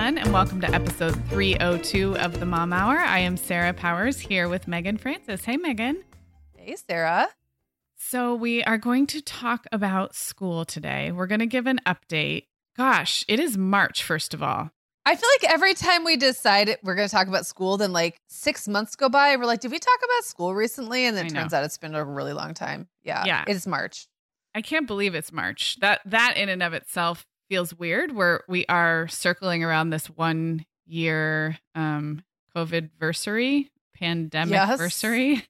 [0.00, 2.96] Everyone, and welcome to episode 302 of the Mom Hour.
[2.96, 5.44] I am Sarah Powers here with Meagan Francis.
[5.44, 6.02] Hey, Meagan.
[6.56, 7.28] Hey, Sarah.
[7.98, 11.12] So, we are going to talk about school today.
[11.12, 12.46] We're going to give an update.
[12.78, 14.70] Gosh, it is March, first of all.
[15.04, 18.22] I feel like every time we decide we're going to talk about school, then like
[18.26, 19.28] six months go by.
[19.28, 21.04] And we're like, did we talk about school recently?
[21.04, 22.88] And then it turns out it's been a really long time.
[23.02, 23.26] Yeah.
[23.26, 23.44] Yeah.
[23.46, 24.06] It's March.
[24.54, 25.76] I can't believe it's March.
[25.80, 30.64] That that in and of itself feels weird where we are circling around this one
[30.86, 32.22] year um
[32.56, 35.42] COVID versary, pandemic versary.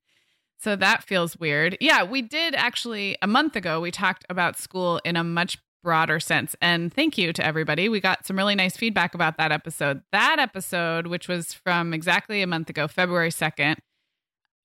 [0.58, 1.78] So that feels weird.
[1.80, 6.20] Yeah, we did actually a month ago, we talked about school in a much broader
[6.20, 6.54] sense.
[6.60, 7.88] And thank you to everybody.
[7.88, 10.02] We got some really nice feedback about that episode.
[10.12, 13.76] That episode, which was from exactly a month ago, February 2nd,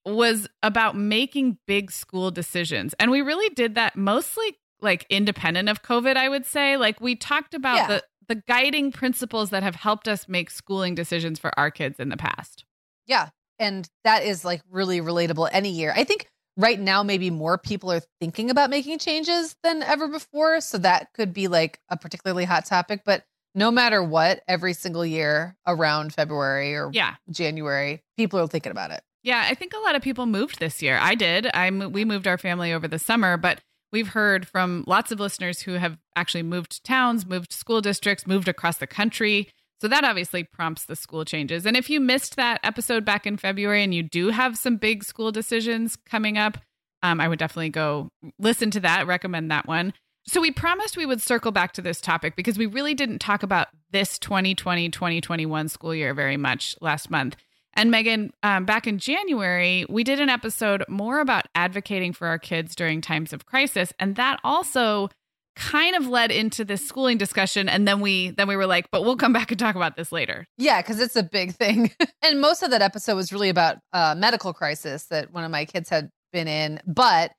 [0.06, 2.94] was about making big school decisions.
[3.00, 6.78] And we really did that mostly like independent of COVID, I would say.
[6.78, 7.88] Like we talked about yeah.
[7.88, 12.10] the the guiding principles that have helped us make schooling decisions for our kids in
[12.10, 12.66] the past.
[13.06, 15.94] Yeah, and that is like really relatable any year.
[15.96, 16.28] I think
[16.58, 21.14] right now maybe more people are thinking about making changes than ever before, so that
[21.14, 23.24] could be like a particularly hot topic, but
[23.56, 27.16] no matter what, every single year around February or yeah.
[27.30, 29.02] January, people are thinking about it.
[29.24, 31.00] Yeah, I think a lot of people moved this year.
[31.02, 31.48] I did.
[31.52, 33.60] I we moved our family over the summer, but
[33.96, 38.50] we've heard from lots of listeners who have actually moved towns, moved school districts, moved
[38.50, 39.48] across the country.
[39.80, 41.66] So that obviously prompts the school changes.
[41.66, 45.06] And if you missed that episode back in February and you do have some big
[45.06, 46.58] school decisions coming up,
[47.04, 49.94] um, I would definitely go listen to that, recommend that one.
[50.28, 53.44] So we promised we would circle back to this topic because we really didn't talk
[53.44, 57.38] about this 2020 2021 school year very much last month.
[57.76, 62.40] And Meagan, um, back in January, we did an episode more about advocating for our
[62.40, 63.92] kids during times of crisis.
[64.00, 65.10] And that also
[65.56, 67.70] kind of led into this schooling discussion.
[67.70, 70.12] And then we then we were like but we'll come back and talk about this
[70.12, 70.46] later.
[70.58, 71.92] Yeah because it's a big thing.
[72.22, 75.66] And most of that episode was really about uh medical crisis that one of my
[75.66, 76.82] kids had been in.
[76.86, 77.32] But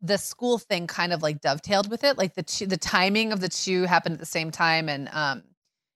[0.00, 2.18] the school thing kind of like dovetailed with it.
[2.18, 4.88] Like the two, the timing of the two happened at the same time.
[4.88, 5.42] And um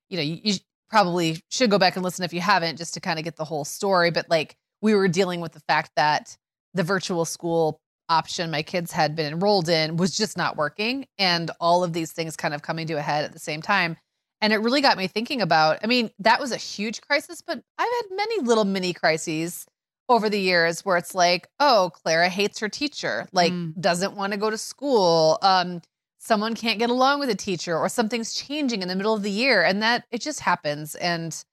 [0.09, 0.55] you know you, you
[0.97, 3.45] probably should go back and listen if you haven't just to kind of get the
[3.45, 6.39] whole story but like we were dealing with the fact that
[6.73, 11.51] the virtual school option my kids had been enrolled in was just not working and
[11.61, 13.95] all of these things kind of coming to a head at the same time
[14.41, 17.61] and it really got me thinking about i mean that was a huge crisis but
[17.77, 19.67] i've had many little mini crises
[20.09, 23.79] over the years where it's like oh clara hates her teacher like mm.
[23.79, 25.83] doesn't want to go to school um
[26.27, 29.31] someone can't get along with a teacher or something's changing in the middle of the
[29.31, 31.45] year and that it just happens and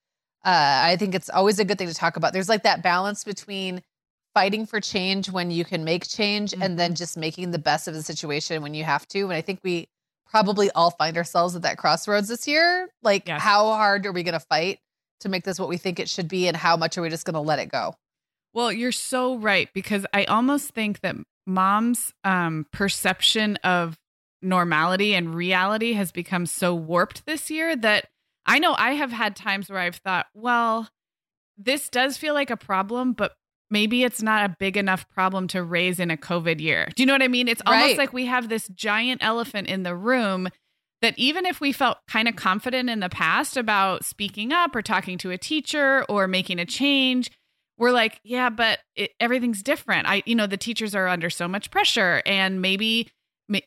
[0.46, 3.24] uh, i think it's always a good thing to talk about there's like that balance
[3.24, 3.82] between
[4.34, 6.62] fighting for change when you can make change mm-hmm.
[6.62, 6.96] and then mm-hmm.
[6.96, 9.22] just making the best of the situation when you have to.
[9.24, 9.88] And I think we
[10.28, 12.90] probably all find ourselves at that crossroads this year.
[13.04, 14.80] Like, how hard are we going to fight
[15.20, 16.48] to make this what we think it should be?
[16.48, 17.96] And how much are we just going to let it go?
[18.54, 21.16] Well, you're so right because I almost think that
[21.46, 23.98] mom's um, perception of
[24.44, 28.08] normality and reality has become so warped this year that
[28.46, 30.90] I know I have had times where I've thought, well,
[31.58, 33.34] this does feel like a problem, but
[33.70, 36.90] maybe it's not a big enough problem to raise in a COVID year.
[36.96, 37.48] Do you know what I mean?
[37.48, 37.98] It's almost Right.
[37.98, 40.50] like we have this giant elephant in the room
[41.02, 44.82] that even if we felt kind of confident in the past about speaking up or
[44.82, 47.30] talking to a teacher or making a change,
[47.78, 50.08] we're like, yeah, but it, everything's different.
[50.08, 53.10] I, you know, the teachers are under so much pressure, and maybe, ma-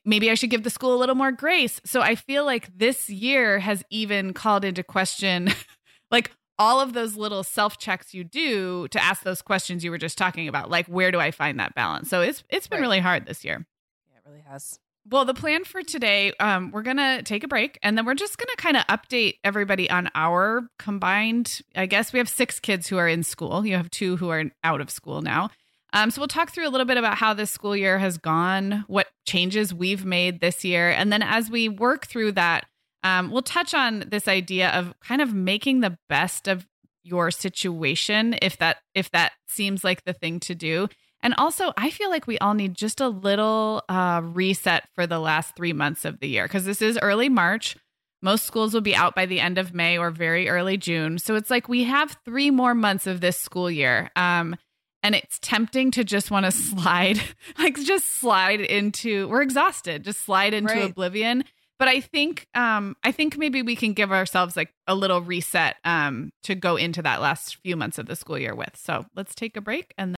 [0.05, 1.81] maybe I should give the school a little more grace.
[1.85, 5.51] So I feel like this year has even called into question,
[6.11, 9.99] like all of those little self checks you do to ask those questions you were
[9.99, 10.71] just talking about.
[10.71, 12.09] Like, where do I find that balance?
[12.09, 12.83] So it's it's been Right.
[12.87, 13.67] really hard this year.
[14.11, 14.79] Yeah, it really has.
[15.09, 18.15] Well, the plan for today, um, we're going to take a break and then we're
[18.15, 21.61] just going to kind of update everybody on our combined.
[21.77, 23.65] I guess we have six kids who are in school.
[23.65, 25.51] You have two who are out of school now.
[25.97, 28.85] Um, so we'll talk through a little bit about how this school year has gone,
[28.87, 30.91] what changes we've made this year.
[30.91, 32.67] And then as we work through that,
[33.03, 36.67] um, we'll touch on this idea of kind of making the best of
[37.03, 40.89] your situation if that if that seems like the thing to do
[41.23, 45.19] and also, I feel like we all need just a little uh, reset for the
[45.19, 47.77] last three months of the year because this is early March.
[48.23, 51.19] Most schools will be out by the end of May or very early June.
[51.19, 54.11] So it's like we have three more months of this school year.
[54.15, 54.57] Um,
[55.03, 57.21] and it's tempting to just want to slide,
[57.59, 60.91] like just slide into, we're exhausted, just slide into Right.
[60.91, 61.45] oblivion.
[61.79, 65.77] But I think, um, I think maybe we can give ourselves like a little reset
[65.85, 68.71] um, to go into that last few months of the school year with.
[68.77, 70.17] So let's take a break and then-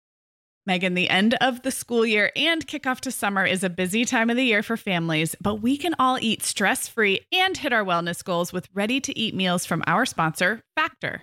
[0.66, 4.28] Meagan, the end of the school year and kickoff to summer is a busy time
[4.28, 7.82] of the year for families, but we can all eat stress free and hit our
[7.82, 11.22] wellness goals with ready to eat meals from our sponsor, Factor.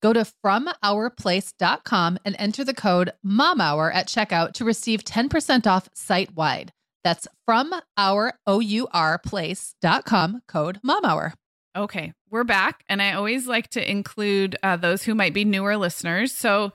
[0.00, 6.34] Go to FromOurPlace.com and enter the code MOMHOUR at checkout to receive 10% off site
[6.36, 6.72] wide.
[7.02, 11.32] That's from our O-U-R code MOMHOUR.
[11.76, 12.84] Okay, we're back.
[12.88, 16.32] And I always like to include uh, those who might be newer listeners.
[16.32, 16.72] So,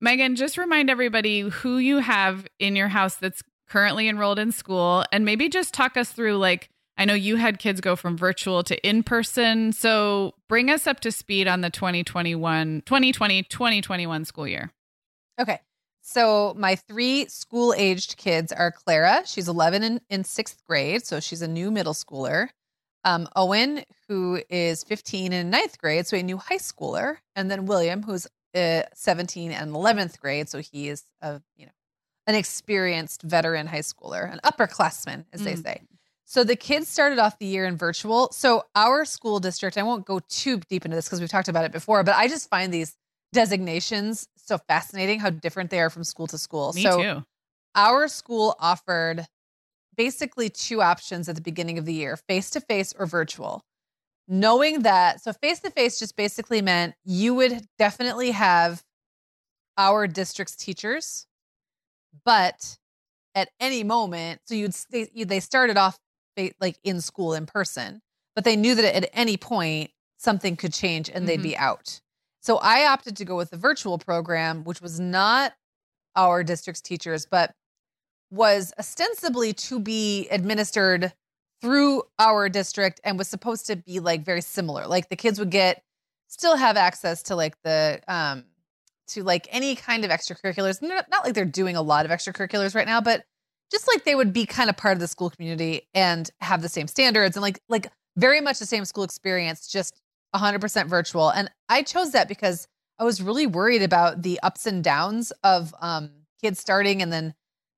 [0.00, 5.04] Meagan, just remind everybody who you have in your house that's currently enrolled in school
[5.12, 8.62] and maybe just talk us through like, I know you had kids go from virtual
[8.64, 9.72] to in person.
[9.72, 14.70] So, bring us up to speed on the 2021, 2020, 2021 school year.
[15.40, 15.60] Okay.
[16.06, 19.22] So my three school aged kids are Clara.
[19.26, 21.04] She's 11 in, in sixth grade.
[21.06, 22.48] So she's a new middle schooler.
[23.04, 27.66] um, Owen, who is 15 in ninth grade, so a new high schooler, and then
[27.66, 31.72] William, who's uh, 17 and 11th grade, so he is a you know
[32.26, 35.62] an experienced veteran high schooler, an upperclassman, as they Mm.
[35.62, 35.82] say.
[36.24, 38.30] So the kids started off the year in virtual.
[38.32, 41.64] So our school district, I won't go too deep into this because we've talked about
[41.64, 42.96] it before, but I just find these
[43.32, 46.72] designations so fascinating how different they are from school to school.
[46.72, 47.24] Me so too.
[47.74, 49.26] our school offered
[49.96, 53.62] basically two options at the beginning of the year face to face or virtual.
[54.26, 58.82] Knowing that, so face to face just basically meant you would definitely have
[59.76, 61.26] our district's teachers,
[62.24, 62.78] but
[63.34, 65.98] at any moment, so you'd they, they started off
[66.60, 68.00] like in school in person,
[68.34, 71.42] but they knew that at any point something could change and they'd Mhm.
[71.44, 72.00] be out.
[72.40, 75.54] So I opted to go with the virtual program, which was not
[76.16, 77.54] our district's teachers, but
[78.30, 81.12] was ostensibly to be administered
[81.60, 84.86] through our district and was supposed to be like very similar.
[84.86, 85.82] Like the kids would get
[86.28, 88.44] still have access to like the um
[89.06, 90.80] to like any kind of extracurriculars.
[90.82, 93.24] Not, not like they're doing a lot of extracurriculars right now, but
[93.70, 96.68] just like they would be kind of part of the school community and have the
[96.68, 100.00] same standards and like like very much the same school experience, just
[100.34, 101.30] 100% virtual.
[101.30, 102.66] And I chose that because
[102.98, 107.34] I was really worried about the ups and downs of um, kids starting and then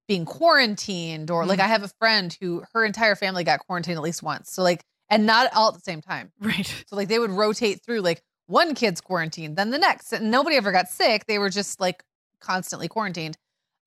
[0.09, 1.65] being quarantined, or like Mhm.
[1.65, 4.53] I have a friend who her entire family got quarantined at least once.
[4.53, 6.33] So like, and not all at the same time.
[6.41, 6.67] Right.
[6.89, 10.57] So like they would rotate through like one kid's quarantined, then the next, and nobody
[10.57, 11.27] ever got sick.
[11.27, 12.05] They were just like
[12.41, 13.37] constantly quarantined.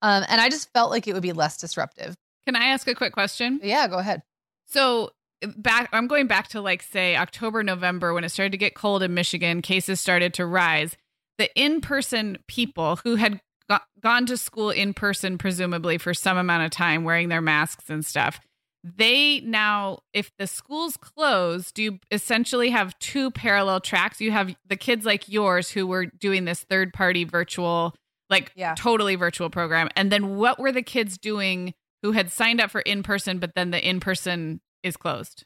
[0.02, 2.16] Um, and I just felt like it would be less disruptive.
[2.46, 3.60] Can I ask a quick question?
[3.62, 4.22] Yeah, go ahead.
[4.66, 5.12] So
[5.58, 9.04] back I'm going back to like say October, November when it started to get cold
[9.04, 10.96] in Michigan, cases started to rise.
[11.38, 13.40] The in-person people who had
[13.70, 17.90] go- gone to school in person presumably for some amount of time wearing their masks
[17.90, 18.40] and stuff.
[18.84, 24.22] They now if the schools close, do you essentially have two parallel tracks?
[24.22, 27.94] You have the kids like yours who were doing this third-party virtual
[28.30, 28.76] like Yeah.
[28.76, 29.90] totally virtual program.
[29.96, 33.72] And then what were the kids doing who had signed up for in-person but then
[33.72, 35.46] the in-person is closed.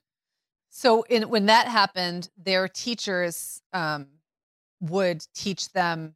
[0.70, 4.08] So in when that happened, their teachers um,
[4.82, 6.16] would teach them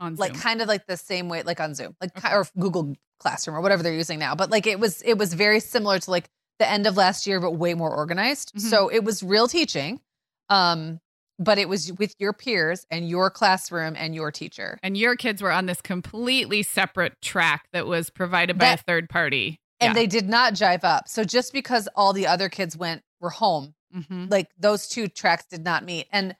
[0.00, 0.42] on like Zoom.
[0.42, 2.34] kind of like the same way, like on Zoom, like Okay.
[2.34, 4.34] or Google Classroom or whatever they're using now.
[4.34, 7.38] But like it was, it was very similar to like the end of last year,
[7.40, 8.52] but way more organized.
[8.54, 8.60] Mhm.
[8.62, 10.00] So it was real teaching,
[10.48, 11.00] um,
[11.42, 14.78] but it was with your peers and your classroom and your teacher.
[14.82, 18.82] and your kids were on this completely separate track that was provided by That- a
[18.84, 19.58] third party.
[19.80, 21.08] And they did not jive up.
[21.08, 25.44] So just because all the other kids went were home, hmm like those two tracks
[25.46, 26.06] did not meet.
[26.12, 26.36] And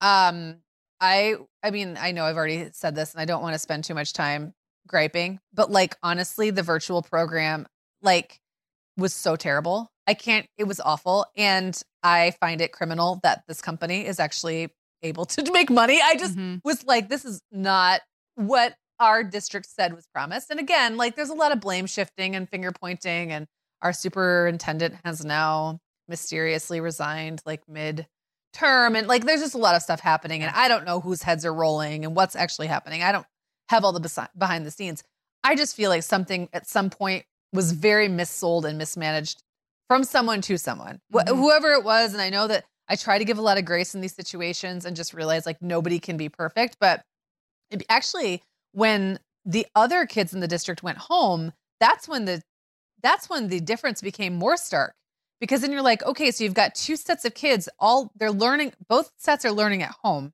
[0.00, 0.58] um,
[1.00, 3.84] I, I mean, I know I've already said this, and I don't want to spend
[3.84, 4.54] too much time
[4.86, 7.66] griping, but like honestly, the virtual program
[8.02, 8.40] like
[8.96, 9.90] was so terrible.
[10.06, 10.46] I can't.
[10.58, 14.68] It was awful, and I find it criminal that this company is actually
[15.02, 16.00] able to make money.
[16.02, 16.60] I just Mhm.
[16.64, 18.00] was like, this is not
[18.36, 20.50] what our district said was promised.
[20.50, 23.46] And again, like there's a lot of blame shifting and finger pointing, and
[23.82, 28.06] our superintendent has now mysteriously resigned like mid
[28.52, 28.96] term.
[28.96, 31.44] And like there's just a lot of stuff happening, and I don't know whose heads
[31.44, 33.02] are rolling and what's actually happening.
[33.02, 33.26] I don't
[33.68, 35.02] have all the besi- behind the scenes.
[35.44, 39.42] I just feel like something at some point was very missold and mismanaged
[39.88, 41.36] from someone to someone, Wh- Mhm.
[41.36, 42.12] whoever it was.
[42.12, 44.84] And I know that I try to give a lot of grace in these situations
[44.84, 46.76] and just realize like nobody can be perfect.
[46.80, 47.04] But
[47.70, 52.42] it, actually, when the other kids in the district went home, that's when the
[53.02, 54.94] that's when the difference became more stark.
[55.40, 58.72] Because then you're like, okay, so you've got two sets of kids, all they're learning,
[58.88, 60.32] both sets are learning at home,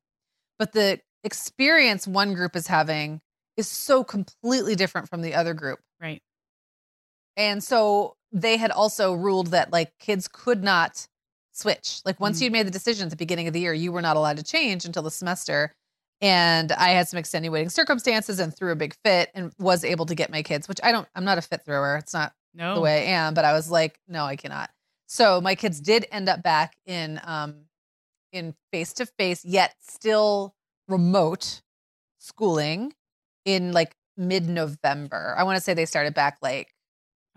[0.57, 3.21] but the experience one group is having
[3.57, 5.79] is so completely different from the other group.
[6.01, 6.21] Right.
[7.35, 11.07] And so they had also ruled that like kids could not
[11.51, 12.01] switch.
[12.03, 12.41] Like once Mm.
[12.43, 14.43] you'd made the decision at the beginning of the year, you were not allowed to
[14.43, 15.71] change until the semester.
[16.19, 20.15] And I had some extenuating circumstances and threw a big fit and was able to
[20.15, 21.97] get my kids, which I don't, I'm not a fit thrower.
[21.97, 22.73] It's not No.
[22.75, 24.71] the way I am, but I was like, no, I cannot.
[25.07, 27.65] So my kids did end up back in um
[28.31, 30.55] in face to face, yet still
[30.87, 31.61] remote
[32.19, 32.93] schooling
[33.45, 35.35] in like mid November.
[35.37, 36.72] I want to say they started back like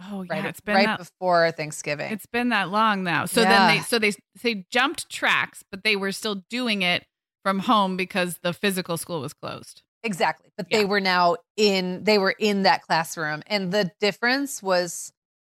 [0.00, 2.12] Oh yeah, right, it's been right that, before Thanksgiving.
[2.12, 3.24] it's been that long now.
[3.26, 3.48] So Yeah.
[3.68, 4.12] then they so they
[4.42, 7.06] they jumped tracks, but they were still doing it
[7.44, 9.82] from home because the physical school was closed.
[10.02, 10.50] Exactly.
[10.56, 10.78] But Yeah.
[10.78, 15.12] they were now in they were in that classroom and the difference was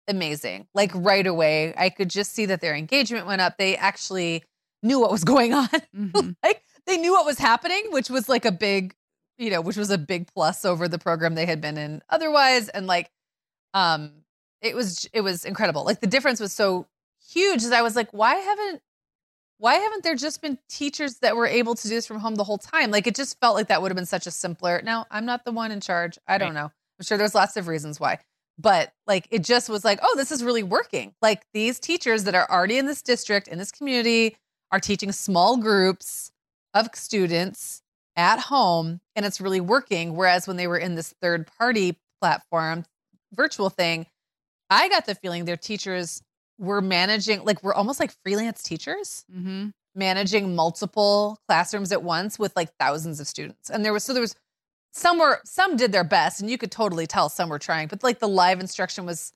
[0.08, 0.68] amazing.
[0.74, 3.56] Like right away, I could just see that their engagement went up.
[3.58, 4.44] They actually
[4.82, 5.68] knew what was going on.
[5.96, 6.36] Mhm.
[6.44, 8.94] like they knew what was happening, which was like a big,
[9.38, 12.68] you know, which was a big plus over the program they had been in otherwise
[12.68, 13.10] and like
[13.74, 14.12] um
[14.68, 15.84] it was it was incredible.
[15.84, 16.86] Like the difference was so
[17.32, 17.62] huge.
[17.62, 18.82] Is I was like, why haven't
[19.58, 22.44] why haven't there just been teachers that were able to do this from home the
[22.44, 22.90] whole time?
[22.90, 24.82] Like it just felt like that would have been such a simpler.
[24.84, 26.18] Now, I'm not the one in charge.
[26.28, 26.62] I don't Right.
[26.62, 26.64] know.
[26.66, 28.18] I'm sure there's lots of reasons why.
[28.58, 31.14] But like it just was like, oh, this is really working.
[31.22, 34.36] Like these teachers that are already in this district, in this community,
[34.72, 36.32] are teaching small groups
[36.74, 37.82] of students
[38.16, 40.16] at home and it's really working.
[40.16, 42.84] Whereas when they were in this third party platform,
[43.32, 44.06] virtual thing,
[44.70, 46.22] I got the feeling their teachers
[46.58, 49.68] were managing, like, we're almost like freelance teachers Mm-hmm.
[49.94, 53.70] managing multiple classrooms at once with like thousands of students.
[53.70, 54.34] And there was, so there was,
[54.92, 58.02] some were, some did their best and you could totally tell some were trying, but
[58.02, 59.32] like the live instruction was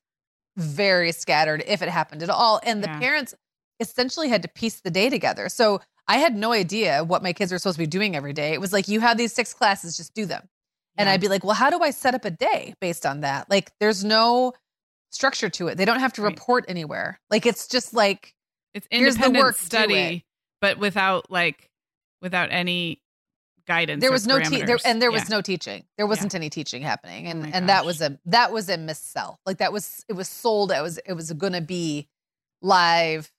[0.57, 2.61] very scattered if it happened at all.
[2.63, 2.99] And the Yeah.
[2.99, 3.35] parents
[3.79, 5.49] essentially had to piece the day together.
[5.49, 8.53] So I had no idea what my kids were supposed to be doing every day.
[8.53, 10.49] It was like, you have these six classes, just do them.
[10.97, 13.49] And I'd be like, well, how do I set up a day based on that?
[13.49, 14.53] Like, there's no
[15.11, 15.77] structure to it.
[15.77, 16.31] They don't have to Right.
[16.31, 17.21] report anywhere.
[17.31, 18.35] Like, it's just like,
[18.73, 20.25] It's Here's the independent work, study,
[20.61, 21.69] but without like
[22.23, 23.03] without any
[23.67, 24.01] guidance.
[24.01, 25.37] there was no te- there, and there was Yeah.
[25.37, 25.85] no teaching.
[25.97, 29.39] There wasn't any teaching happening, and Oh and that was a that was a missell.
[29.45, 30.71] Like that was it was sold.
[30.71, 32.09] It was it was going to be
[32.63, 33.33] live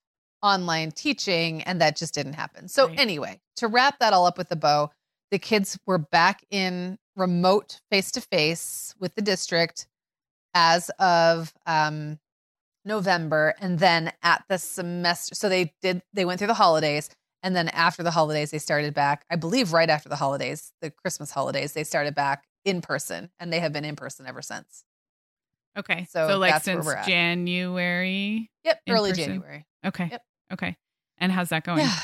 [0.43, 2.67] online teaching, and that just didn't happen.
[2.67, 2.99] So Right.
[2.99, 4.91] anyway, to wrap that all up with a bow,
[5.29, 9.87] the kids were back in remote face to face with the district
[10.53, 12.19] as of um,
[12.85, 15.35] November, and then at the semester.
[15.35, 17.09] So they did they went through the holidays.
[17.43, 19.25] And then after the holidays, they started back.
[19.27, 23.51] I believe right after the holidays, the Christmas holidays, they started back in person, and
[23.51, 24.83] they have been in person ever since.
[25.75, 26.05] Okay.
[26.11, 26.85] So So, like since.
[27.07, 28.51] January.
[28.63, 29.23] Yep, early person.
[29.25, 29.65] January.
[29.83, 30.09] Okay.
[30.11, 30.21] Yep.
[30.53, 30.77] Okay.
[31.17, 31.79] And how's that going?
[31.79, 31.95] Yeah,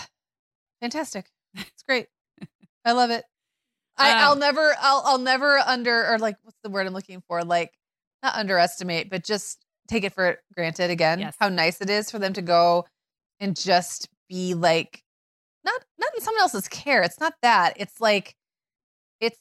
[0.82, 1.30] fantastic.
[1.56, 2.08] It's great.
[2.86, 3.24] I love it.
[3.98, 7.22] I, Um, I'll never, I'll, I'll never under or like, what's the word I'm looking
[7.28, 7.44] for?
[7.44, 7.74] Like,
[8.28, 11.20] not underestimate, but just take it for granted again.
[11.20, 11.36] Yes.
[11.40, 12.86] How nice it is for them to go
[13.40, 15.04] and just be like,
[15.64, 17.04] not, not in someone else's care.
[17.04, 17.74] It's not that.
[17.78, 18.36] It's like,
[19.20, 19.38] it's.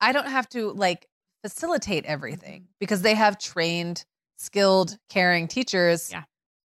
[0.00, 1.06] I don't have to like
[1.42, 4.04] facilitate everything because they have trained,
[4.36, 6.10] skilled, caring teachers.
[6.10, 6.24] Yeah.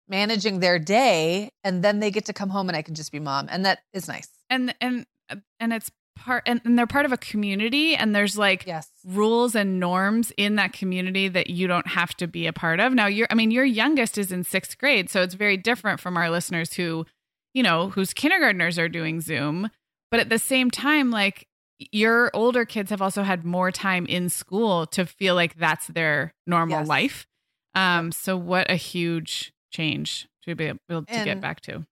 [0.06, 3.20] Managing their day, and then they get to come home, and I can just be
[3.20, 4.28] mom, and that is nice.
[4.50, 5.90] And and uh, and it's
[6.24, 8.88] part and, and they're part of a community and there's like Yes.
[9.04, 12.92] rules and norms in that community that you don't have to be a part of.
[12.94, 16.16] Now you're I mean your youngest is in 6th grade, so it's very different from
[16.16, 17.04] our listeners who,
[17.52, 19.70] you know, whose kindergartners are doing Zoom,
[20.10, 21.46] but at the same time like
[21.92, 26.32] your older kids have also had more time in school to feel like that's their
[26.46, 26.88] normal Yes.
[26.88, 27.26] life.
[27.74, 31.84] Um so what a huge change to be able to get back to.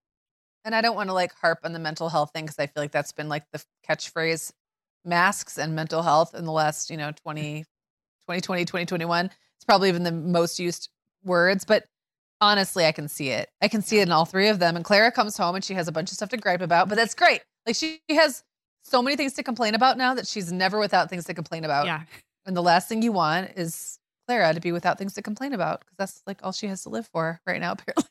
[0.64, 2.82] And I don't want to like harp on the mental health thing because I feel
[2.82, 4.52] like that's been like the catchphrase
[5.04, 9.26] masks and mental health in the last, you know, 20, 2020, 2021.
[9.26, 10.88] It's probably even the most used
[11.24, 11.84] words, but
[12.40, 13.48] honestly, I can see it.
[13.60, 14.76] I can see it in all three of them.
[14.76, 16.96] And Clara comes home and she has a bunch of stuff to gripe about, but
[16.96, 17.42] that's great.
[17.66, 18.42] Like she has
[18.82, 21.86] so many things to complain about now that she's never without things to complain about.
[21.86, 22.02] Yeah.
[22.44, 25.80] And the last thing you want is Clara to be without things to complain about
[25.80, 28.04] because that's like all she has to live for right now, apparently.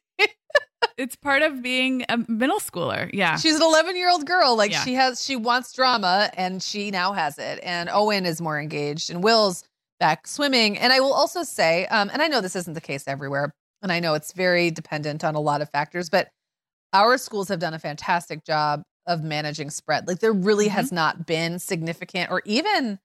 [1.01, 3.09] It's part of being a middle schooler.
[3.11, 3.35] Yeah.
[3.37, 4.55] She's an 11 year old girl.
[4.55, 4.83] Like Yeah.
[4.83, 7.59] she has, she wants drama and she now has it.
[7.63, 9.63] And Owen is more engaged and Will's
[9.99, 10.77] back swimming.
[10.77, 13.91] And I will also say, um, and I know this isn't the case everywhere, and
[13.91, 16.29] I know it's very dependent on a lot of factors, but
[16.93, 20.07] our schools have done a fantastic job of managing spread.
[20.07, 20.71] Like there really Mhm.
[20.71, 22.99] has not been significant or even,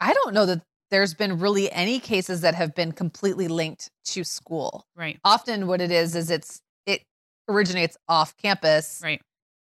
[0.00, 0.62] I don't know that
[0.92, 4.84] there's been really any cases that have been completely linked to school.
[4.94, 5.18] right.
[5.24, 7.02] Often what it is, is it's, it
[7.48, 9.20] originates off campus Right.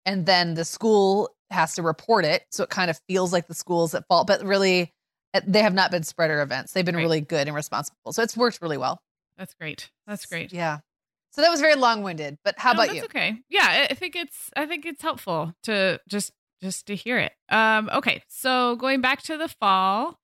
[0.06, 3.54] and then the school has to report it so it kind of feels like the
[3.54, 4.92] school's at fault but really
[5.34, 7.02] uh, they have not been spreader events they've been Right.
[7.02, 9.00] really good and responsible so it's worked really well
[9.36, 9.90] That's great.
[10.06, 10.52] That's great.
[10.52, 10.78] yeah
[11.30, 13.36] so that was very long-winded but how No, about that's you Okay.
[13.48, 17.32] Yeah, I- I think it's I think it's helpful to just just to hear it.
[17.50, 20.18] Um okay, so going back to the fall,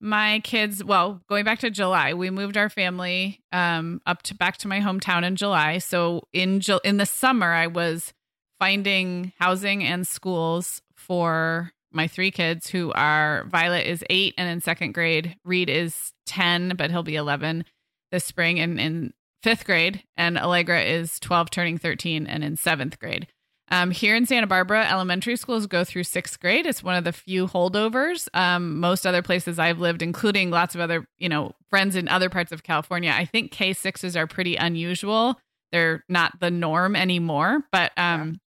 [0.00, 4.56] my kids, well, going back to July, we moved our family um up to back
[4.58, 5.78] to my hometown in July.
[5.78, 8.12] So in in the summer I was
[8.58, 14.60] finding housing and schools for my three kids who are Violet is 8 and in
[14.60, 17.64] second grade, Reed is 10 but he'll be 11
[18.12, 22.98] this spring and in fifth grade, and Allegra is 12, turning 13, and in seventh
[22.98, 23.26] grade.
[23.72, 26.66] Um, here in Santa Barbara, elementary schools go through sixth grade.
[26.66, 28.28] It's one of the few holdovers.
[28.34, 32.28] Um, most other places I've lived, including lots of other, you know, friends in other
[32.28, 35.38] parts of California, I think K sixes are pretty unusual.
[35.70, 38.40] They're not the norm anymore, but um,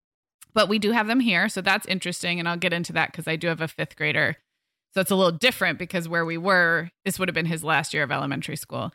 [0.54, 3.28] but we do have them here, so that's interesting, and I'll get into that because
[3.28, 4.36] I do have a fifth grader,
[4.94, 7.94] so it's a little different because where we were, this would have been his last
[7.94, 8.92] year of elementary school.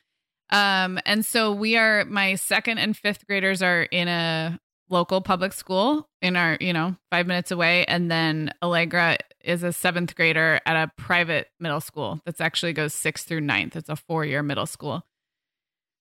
[0.51, 5.53] Um, and so we are, my second and fifth graders are in a local public
[5.53, 7.85] school in our, you know, five minutes away.
[7.87, 12.95] And then Allegra is a seventh grader at a private middle school that's actually goes
[12.95, 13.77] sixth through ninth.
[13.77, 15.05] It's a four year middle school.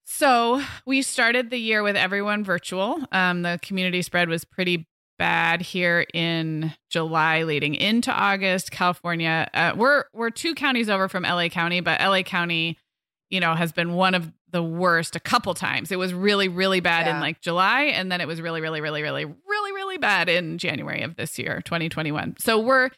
[0.10, 3.04] So we started the year with everyone virtual.
[3.12, 4.88] Um, the community spread was pretty
[5.20, 8.72] bad here in July, leading into August.
[8.72, 12.78] California, uh, we're we're two counties over from LA County, but LA County,
[13.30, 15.92] you know, has been one of the worst a couple times.
[15.92, 17.16] It was really really bad yeah.
[17.16, 20.58] in like July, and then it was really really really really really really bad in
[20.58, 22.36] January of this year, 2021.
[22.40, 22.90] So we're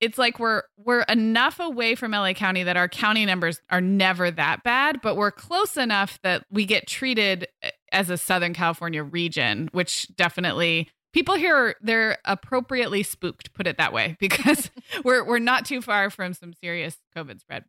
[0.00, 4.30] it's like we're we're enough away from LA County that our county numbers are never
[4.30, 9.02] that bad, but we're close enough that we get treated eh, as a Southern California
[9.02, 14.70] region, which definitely people here they're appropriately spooked, put it that way, because
[15.04, 17.64] we're we're not too far from some serious COVID spread.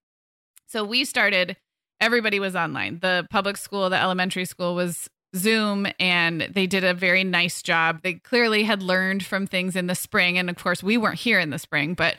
[0.67, 1.55] So we started
[1.99, 2.99] everybody was online.
[2.99, 8.01] The public school, the elementary school was Zoom and they did a very nice job.
[8.03, 10.37] They clearly had learned from things in the spring.
[10.37, 12.17] And of course, we weren't here in the spring, but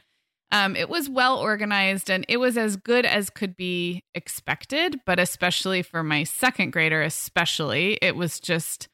[0.51, 5.01] um, it was well organized and it was as good as could be expected.
[5.05, 8.89] But especially for my second grader, especially, it was just,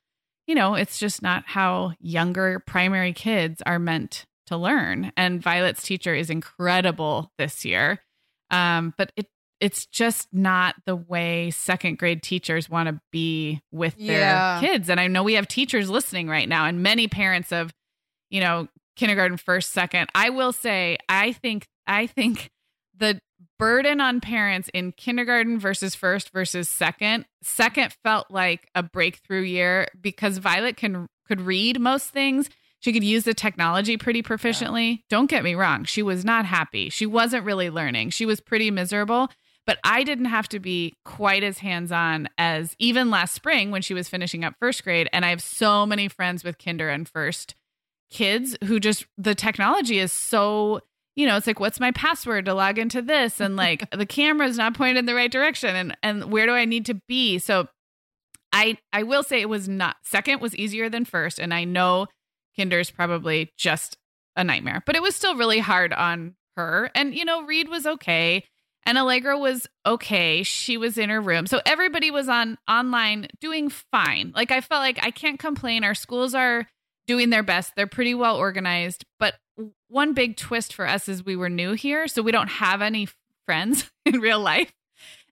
[0.47, 5.13] you know, it's just not how younger primary kids are meant to learn.
[5.17, 8.01] And Violet's teacher is incredible this year.
[8.51, 9.27] Um, but it
[9.61, 14.61] it's just not the way second grade teachers want to be with their yeah.
[14.61, 14.91] kids.
[14.91, 17.73] And I know we have teachers listening right now and many parents of,
[18.31, 20.09] you know, kindergarten first, second.
[20.15, 22.51] I will say I think I think
[22.97, 23.21] the
[23.59, 29.89] burden on parents in kindergarten versus first versus second, second felt like a breakthrough year
[30.01, 32.51] because Violet can could read most things.
[32.81, 34.91] She could use the technology pretty proficiently.
[34.91, 35.03] Yeah.
[35.09, 36.91] Don't get me wrong, she was not happy.
[36.91, 38.11] She wasn't really learning.
[38.11, 39.31] She was pretty miserable
[39.67, 43.83] but I didn't have to be quite as hands on as even last spring when
[43.83, 45.09] she was finishing up first grade.
[45.13, 47.55] And I have so many friends with kinder and first
[48.11, 50.81] kids who just, the technology is so,
[51.17, 53.41] you know, it's like, what's my password to log into this?
[53.41, 55.75] And like the camera's not pointed in the right direction.
[55.75, 57.39] And, and where do I need to be?
[57.39, 57.69] So
[58.53, 61.39] I, I will say it was not, second was easier than first.
[61.39, 62.07] And I know
[62.55, 63.97] kinder's probably just
[64.37, 66.91] a nightmare, but it was still really hard on her.
[66.95, 68.45] And, you know, Reed was okay
[68.87, 70.43] and Allegra was okay.
[70.43, 71.47] She was in her room.
[71.47, 74.33] So everybody was on online doing fine.
[74.35, 75.85] Like I felt like I can't complain.
[75.85, 76.69] Our schools are
[77.07, 77.73] doing their best.
[77.77, 79.05] They're pretty well organized.
[79.19, 79.35] But
[79.89, 83.09] one big twist for us is we were new here, so we don't have any
[83.47, 84.73] friends in real life.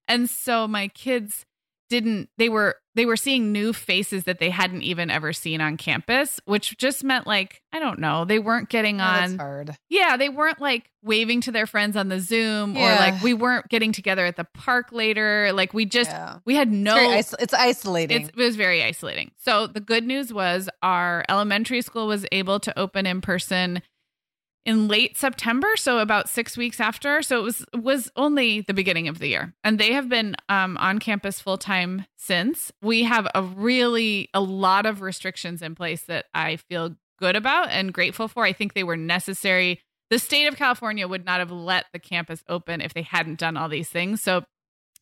[0.09, 1.45] And so my kids
[1.93, 5.77] didn't they were they were seeing new faces that they hadn't even ever seen on
[5.77, 9.77] campus, which just meant like, I don't know, they weren't getting on That's hard.
[9.91, 12.97] Yeah, they weren't like waving to their friends on the Zoom yeah.
[12.97, 15.53] or like we weren't getting together at the park later.
[15.53, 16.39] Like we just yeah.
[16.47, 18.23] we had no it's, it's isolating.
[18.23, 19.33] It's, it was very isolating.
[19.37, 23.83] So the good news was our elementary school was able to open in person
[24.65, 27.23] in late September, so about six weeks after.
[27.23, 30.77] So it was was only the beginning of the year, and they have been um,
[30.79, 32.73] on campus full time since.
[32.81, 37.71] We have a really a lot of restrictions in place that I feel good about
[37.71, 38.45] and grateful for.
[38.45, 39.81] I think they were necessary.
[40.11, 43.57] The state of California would not have let the campus open if they hadn't done
[43.57, 44.23] all these things.
[44.23, 44.45] So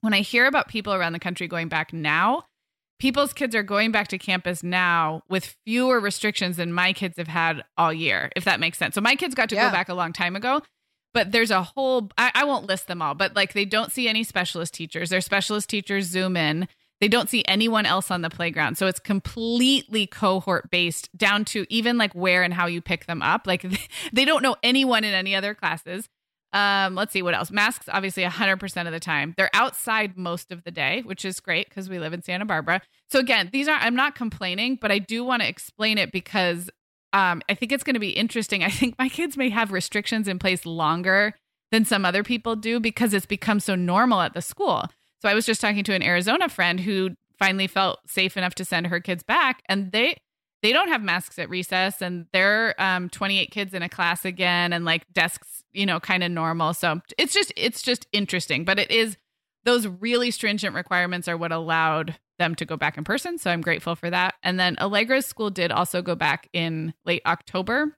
[0.00, 2.44] when I hear about people around the country going back now,
[3.00, 7.26] people's kids are going back to campus now with fewer restrictions than my kids have
[7.26, 8.94] had all year, if that makes sense.
[8.94, 9.68] So my kids got to yeah.
[9.68, 10.62] go back a long time ago,
[11.12, 14.06] but there's a whole, I, I, won't list them all, but like they don't see
[14.06, 15.10] any specialist teachers.
[15.10, 16.68] Their specialist teachers zoom in.
[17.00, 18.76] They don't see anyone else on the playground.
[18.76, 23.22] So it's completely cohort based down to even like where and how you pick them
[23.22, 23.46] up.
[23.46, 23.64] Like
[24.12, 26.08] they don't know anyone in any other classes.
[26.52, 27.50] Um, let's see what else.
[27.50, 29.34] Masks, obviously, 100% of the time.
[29.36, 32.82] They're outside most of the day, which is great because we live in Santa Barbara.
[33.08, 36.68] So, again, these are, I'm not complaining, but I do want to explain it because
[37.12, 38.64] um, I think it's going to be interesting.
[38.64, 41.34] I think my kids may have restrictions in place longer
[41.70, 44.86] than some other people do because it's become so normal at the school.
[45.22, 48.64] So, I was just talking to an Arizona friend who finally felt safe enough to
[48.64, 50.16] send her kids back, and they,
[50.62, 54.74] they don't have masks at recess and they're um, 28 kids in a class again
[54.74, 56.74] and like desks you know, kind of normal.
[56.74, 59.16] So it's just it's just interesting, but it is
[59.64, 63.38] those really stringent requirements are what allowed them to go back in person.
[63.38, 64.34] So I'm grateful for that.
[64.42, 67.96] And then Allegra's school did also go back in late October.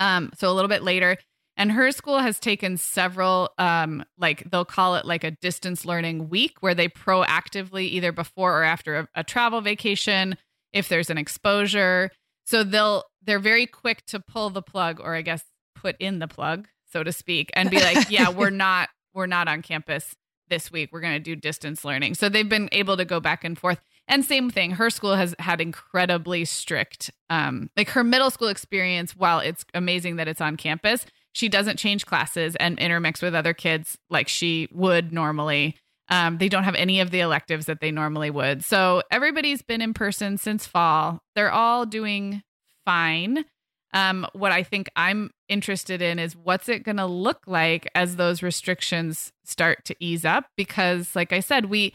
[0.00, 1.16] Um, so a little bit later.
[1.56, 6.30] And her school has taken several, um, like they'll call it like a distance learning
[6.30, 10.36] week, where they proactively, either before or after a, a travel vacation,
[10.72, 12.10] if there's an exposure.
[12.46, 16.28] So they'll they're very quick to pull the plug, or I guess put in the
[16.28, 20.14] plug so to speak, and be like, yeah, we're not we're not on campus
[20.50, 22.14] this week we're going to do distance learning.
[22.14, 23.80] So they've been able to go back and forth.
[24.06, 29.16] And same thing, her school has had incredibly strict, um, like her middle school experience.
[29.16, 33.54] While it's amazing that it's on campus, she doesn't change classes and intermix with other
[33.54, 35.76] kids like she would normally.
[36.08, 38.64] Um, they don't have any of the electives that they normally would.
[38.64, 41.22] So everybody's been in person since fall.
[41.36, 42.42] They're all doing
[42.84, 43.44] fine.
[43.92, 48.16] Um, what I think I'm interested in is what's it going to look like as
[48.16, 50.46] those restrictions start to ease up?
[50.56, 51.94] Because, like I said, we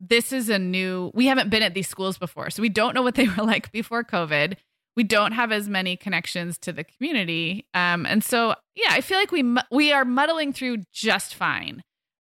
[0.00, 3.02] this is a new we haven't been at these schools before, so we don't know
[3.02, 4.56] what they were like before COVID.
[4.96, 9.18] We don't have as many connections to the community, um, and so yeah, I feel
[9.18, 11.82] like we we are muddling through just fine,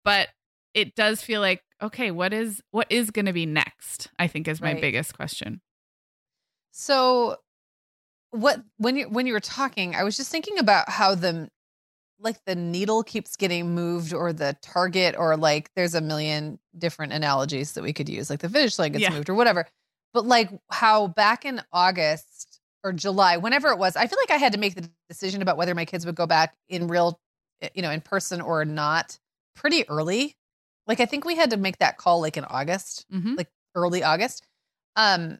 [0.04, 0.28] but
[0.72, 4.08] it does feel like okay, what is what is going to be next?
[4.18, 4.80] I think is my right.
[4.80, 5.60] biggest question.
[6.70, 7.36] So
[8.30, 11.50] what when you when you were talking, I was just thinking about how the
[12.20, 17.12] like the needle keeps getting moved or the target or like there's a million different
[17.12, 19.10] analogies that we could use like the finish line gets yeah.
[19.10, 19.66] moved or whatever
[20.12, 24.36] but like how back in august or july whenever it was i feel like i
[24.36, 27.18] had to make the decision about whether my kids would go back in real
[27.62, 29.18] eh, you know in person or not
[29.56, 30.36] pretty early
[30.86, 33.34] like i think we had to make that call like in august mm-hmm.
[33.36, 34.46] like early august
[34.96, 35.38] um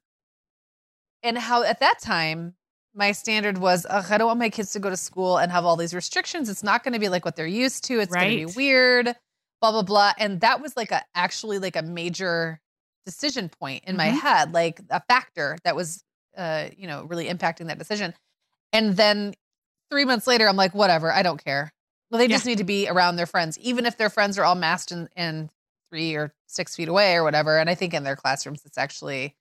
[1.22, 2.54] and how at that time
[2.94, 5.76] my standard was I don't want my kids to go to school and have all
[5.76, 6.48] these restrictions.
[6.48, 8.00] It's not going to be like what they're used to.
[8.00, 8.22] It's right.
[8.22, 9.06] going to be weird,
[9.60, 10.12] blah blah blah.
[10.18, 12.60] And that was like a actually like a major
[13.06, 13.98] decision point in mm-hmm.
[13.98, 16.02] my head, like a factor that was
[16.36, 18.14] uh, you know, really impacting that decision.
[18.72, 19.34] And then
[19.90, 21.72] 3 months later I'm like whatever, I don't care.
[22.10, 22.36] Well, they yeah.
[22.36, 25.08] just need to be around their friends, even if their friends are all masked and,
[25.14, 25.50] and
[25.90, 27.58] three or six feet away or whatever.
[27.58, 29.36] And I think in their classrooms, it's actually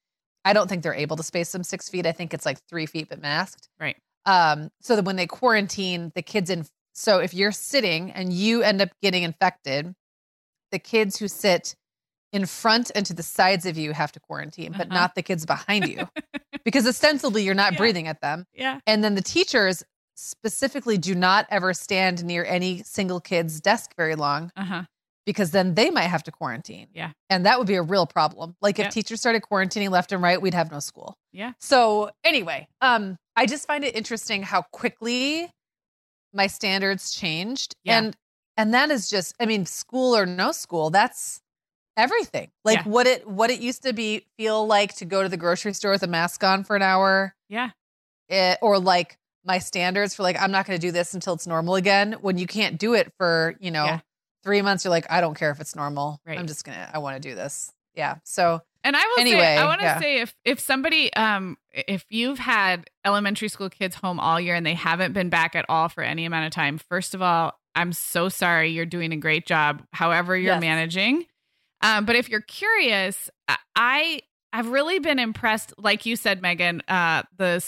[0.46, 2.06] I don't think they're able to space them six feet.
[2.06, 3.70] I think it's like three feet but masked.
[3.80, 3.98] Right.
[4.26, 8.62] Um, so that when they quarantine the kids in so if you're sitting and you
[8.62, 9.94] end up getting infected,
[10.72, 11.76] the kids who sit
[12.34, 15.00] in front and to the sides of you have to quarantine, but uh-huh.
[15.00, 16.08] not the kids behind you.
[16.66, 17.78] because ostensibly you're not yeah.
[17.78, 18.46] breathing at them.
[18.54, 18.80] Yeah.
[18.86, 19.84] And then the teachers
[20.16, 24.52] specifically do not ever stand near any single kid's desk very long.
[24.58, 24.84] Uh-huh
[25.30, 26.88] because then they might have to quarantine.
[26.92, 27.12] Yeah.
[27.30, 28.56] And that would be a real problem.
[28.64, 31.20] Like if teachers started quarantining left and right, we'd have no school.
[31.32, 31.52] Yeah.
[31.60, 35.48] So anyway, um, I just find it interesting how quickly
[36.34, 37.76] my standards changed.
[37.84, 38.00] Yeah.
[38.00, 38.18] And
[38.58, 41.42] and that is just, I mean, school or no school, that's
[41.96, 42.50] everything.
[42.66, 42.92] Like yeah.
[42.92, 45.92] what it what it used to be feel like to go to the grocery store
[45.92, 47.36] with a mask on for an hour.
[47.50, 47.70] Yeah.
[48.30, 51.36] It, eh, or like my standards for like I'm not going to do this until
[51.36, 54.00] it's normal again when you can't do it for, you know, yeah
[54.50, 56.40] three months you're like i don't care if it's normal right.
[56.40, 59.58] i'm just gonna i want to do this yeah so and i will anyway, say
[59.58, 60.00] i want to yeah.
[60.00, 64.66] say if if somebody um if you've had elementary school kids home all year and
[64.66, 67.94] they haven't been back at all for any amount of time first of all i'm
[67.94, 70.62] so sorry you're doing a great job however you're yes.
[70.62, 71.24] managing
[71.82, 73.30] um but if you're curious
[73.76, 74.20] i
[74.52, 76.82] I've really been impressed, like you said, Meagan.
[76.88, 77.64] Uh, the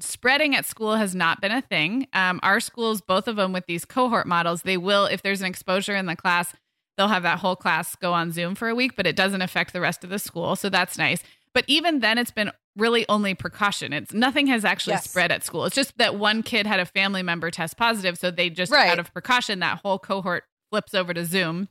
[0.00, 2.08] spreading at school has not been a thing.
[2.12, 5.46] Um, our schools, both of them with these cohort models, they will, if there's an
[5.46, 6.54] exposure in the class,
[6.96, 9.72] they'll have that whole class go on Zoom for a week, but it doesn't affect
[9.72, 10.56] the rest of the school.
[10.56, 11.22] So that's nice.
[11.52, 13.92] But even then, it's been really only precaution.
[13.92, 15.08] It's nothing has actually yes.
[15.08, 15.64] spread at school.
[15.64, 18.18] It's just that one kid had a family member test positive.
[18.18, 18.90] So they just, right.
[18.90, 21.68] out of precaution, that whole cohort flips over to Zoom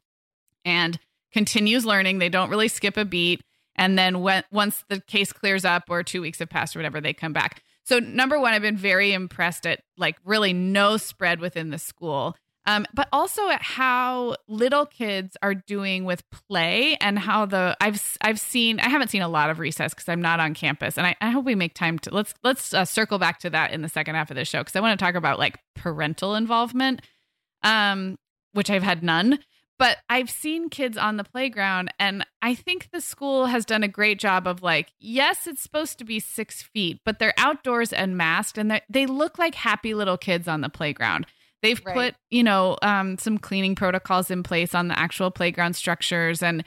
[0.64, 0.98] and
[1.34, 2.20] continues learning.
[2.20, 3.42] They don't really skip a beat.
[3.76, 7.02] And then when, once the case clears up or two weeks have passed or whatever,
[7.02, 7.64] they come back.
[7.84, 12.36] So number one, I've been very impressed at like really no spread within the school.
[12.66, 18.18] Um, but also at how little kids are doing with play and how the I've
[18.22, 21.06] I've seen I haven't seen a lot of recess because I'm not on campus and
[21.06, 23.82] I, I hope we make time to let's let's uh, circle back to that in
[23.82, 27.02] the second half of the show because I want to talk about like parental involvement,
[27.64, 28.18] um,
[28.54, 29.40] which I've had none.
[29.84, 33.90] But I've seen kids on the playground, and I think the school has done a
[33.90, 38.16] great job of like, yes, it's supposed to be six feet, but they're outdoors and
[38.16, 41.26] masked, and they look like happy little kids on the playground.
[41.62, 41.94] They've right.
[41.94, 46.64] put, you know, um, some cleaning protocols in place on the actual playground structures, and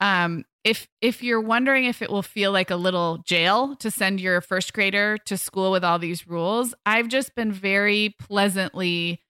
[0.00, 4.20] um, if if you're wondering if it will feel like a little jail to send
[4.20, 9.24] your first grader to school with all these rules, I've just been very pleasantly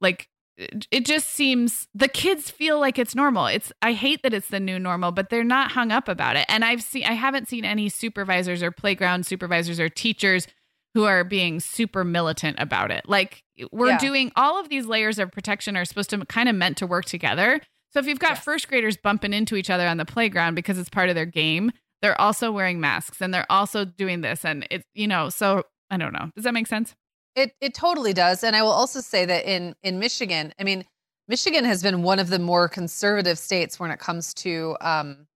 [0.00, 3.46] like it just seems the kids feel like it's normal.
[3.46, 6.46] It's I hate that it's the new normal, but they're not hung up about it.
[6.48, 10.46] And I've seen I haven't seen any supervisors or playground supervisors or teachers
[10.94, 13.06] who are being super militant about it.
[13.06, 13.98] Like we're yeah.
[13.98, 17.04] doing all of these layers of protection are supposed to kind of meant to work
[17.04, 17.60] together.
[17.90, 18.44] So if you've got yes.
[18.44, 21.70] first graders bumping into each other on the playground because it's part of their game,
[22.00, 25.98] they're also wearing masks and they're also doing this and it's you know, so I
[25.98, 26.30] don't know.
[26.34, 26.94] Does that make sense?
[27.36, 28.42] It it totally does.
[28.42, 30.84] And I will also say that in in Michigan, I mean,
[31.28, 35.26] Michigan has been one of the more conservative states when it comes to um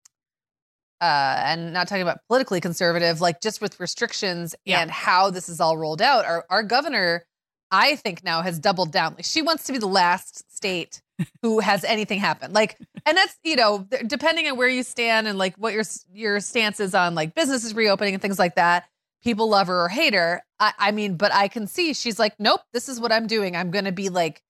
[1.01, 4.81] uh and not talking about politically conservative, like just with restrictions Yeah.
[4.81, 6.25] and how this is all rolled out.
[6.25, 7.25] Our our governor,
[7.71, 9.15] I think now has doubled down.
[9.15, 11.03] Like she wants to be the last state
[11.43, 12.53] who has anything happen.
[12.53, 16.41] Like and that's, you know, depending on where you stand and like what your your
[16.41, 18.85] stance is on like businesses reopening and things like that.
[19.23, 20.43] People love her or hate her.
[20.59, 23.55] I, I mean, but I can see she's like, nope, this is what I'm doing.
[23.57, 24.43] I'm going to be like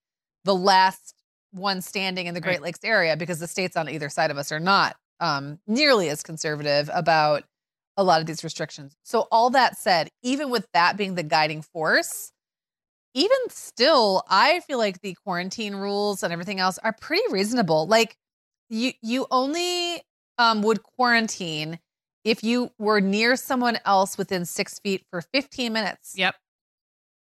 [0.45, 1.15] the last
[1.53, 2.63] one standing in the Great Right.
[2.63, 6.23] Lakes area because the states on either side of us are not um, nearly as
[6.23, 7.45] conservative about
[7.97, 8.97] a lot of these restrictions.
[9.03, 12.33] So, all that said, even with that being the guiding force,
[13.15, 17.87] even still, I feel like the quarantine rules and everything else are pretty reasonable.
[17.87, 18.17] Like
[18.69, 20.03] you, you only
[20.39, 21.81] um, would quarantine
[22.25, 26.15] if you were near someone else within six feet for 15 minutes.
[26.17, 26.35] Yep.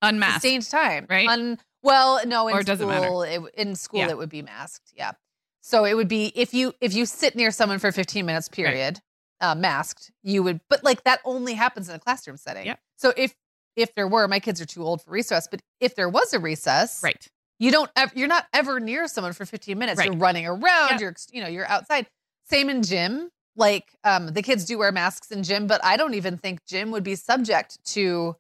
[0.03, 0.43] Unmasked.
[0.43, 1.29] Sustained time, right?
[1.29, 3.07] Un, well, no, in Or it doesn't matter.
[3.07, 4.11] school, it, in school Yeah.
[4.11, 4.93] it would be masked.
[4.97, 5.13] Yeah.
[5.61, 9.01] So it would be if you if you sit near someone for 15 minutes period,
[9.41, 10.61] uh, masked, you would.
[10.71, 12.67] But like that only happens in a classroom setting.
[12.67, 12.81] Yep.
[12.97, 13.35] So if
[13.77, 16.39] if there were, my kids are too old for recess, but if there was a
[16.39, 17.25] recess, Right.
[17.61, 19.99] you don't ev- you're not ever near someone for 15 minutes.
[19.99, 20.07] Right.
[20.07, 20.99] You're running around, Yeah.
[21.01, 22.07] you're you know, you're outside.
[22.49, 23.31] Same in gym.
[23.59, 26.90] Like um the kids do wear masks in gym, but I don't even think gym
[26.92, 28.37] would be subject to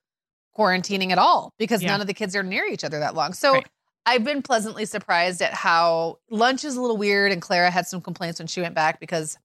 [0.56, 1.88] quarantining at all because Yeah.
[1.88, 3.32] none of the kids are near each other that long.
[3.34, 3.66] So Right.
[4.06, 8.00] I've been pleasantly surprised at how lunch is a little weird and Clara had some
[8.00, 9.36] complaints when she went back because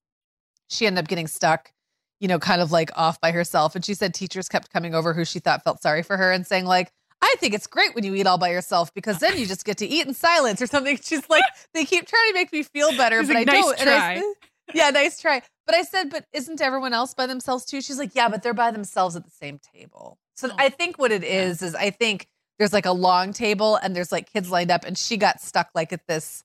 [0.68, 1.72] she ended up getting stuck,
[2.18, 3.74] you know, kind of like off by herself.
[3.74, 6.46] And she said teachers kept coming over who she thought felt sorry for her and
[6.46, 9.44] saying, like, I think it's great when you eat all by yourself because then you
[9.46, 10.96] just get to eat in silence or something.
[11.02, 13.62] She's like, they keep trying to make me feel better, She's but like, I "Nice
[13.64, 13.80] don't.
[13.80, 14.32] And I try."
[14.72, 15.42] Yeah, nice try.
[15.66, 17.80] But I said, but isn't everyone else by themselves too?
[17.80, 20.18] She's like, yeah, but they're by themselves at the same table.
[20.36, 20.54] So Oh.
[20.58, 24.12] I think what it is is I think there's like a long table and there's
[24.12, 26.44] like kids lined up and she got stuck like at this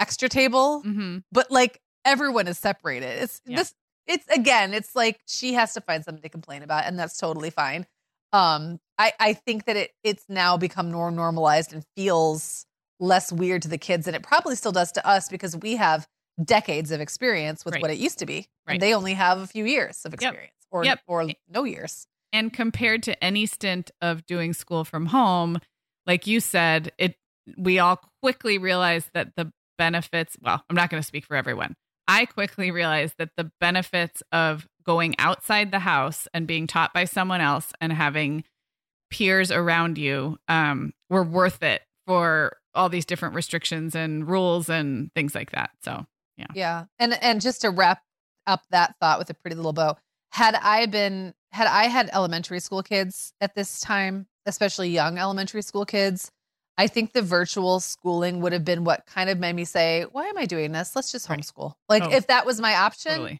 [0.00, 3.22] extra table, hmm but like everyone is separated.
[3.22, 3.56] It's Yeah.
[3.58, 3.74] this
[4.06, 7.50] it's again, it's like she has to find something to complain about and that's totally
[7.50, 7.86] fine.
[8.32, 12.66] Um I I think that it it's now become more normalized and feels
[12.98, 16.06] less weird to the kids than it probably still does to us because we have
[16.42, 17.82] decades of experience with Right.
[17.82, 18.46] what it used to be.
[18.66, 18.74] Right.
[18.74, 21.00] And they only have a few years of experience or Yep.
[21.06, 22.06] or no years.
[22.32, 25.58] And compared to any stint of doing school from home,
[26.06, 27.16] like you said, it
[27.58, 31.74] we all quickly realized that the benefits, well, I'm not going to speak for everyone.
[32.06, 37.04] I quickly realized that the benefits of going outside the house and being taught by
[37.04, 38.44] someone else and having
[39.10, 45.12] peers around you um, were worth it for all these different restrictions and rules and
[45.14, 45.70] things like that.
[45.82, 46.06] So,
[46.54, 46.84] Yeah.
[46.98, 48.02] And and just to wrap
[48.46, 49.96] up that thought with a pretty little bow,
[50.30, 55.62] had I been had I had elementary school kids at this time, especially young elementary
[55.62, 56.30] school kids,
[56.78, 60.26] I think the virtual schooling would have been what kind of made me say, "Why
[60.26, 60.96] am I doing this?
[60.96, 61.38] Let's just Right.
[61.38, 62.10] homeschool." Like Oh.
[62.10, 63.38] if that was my option, totally.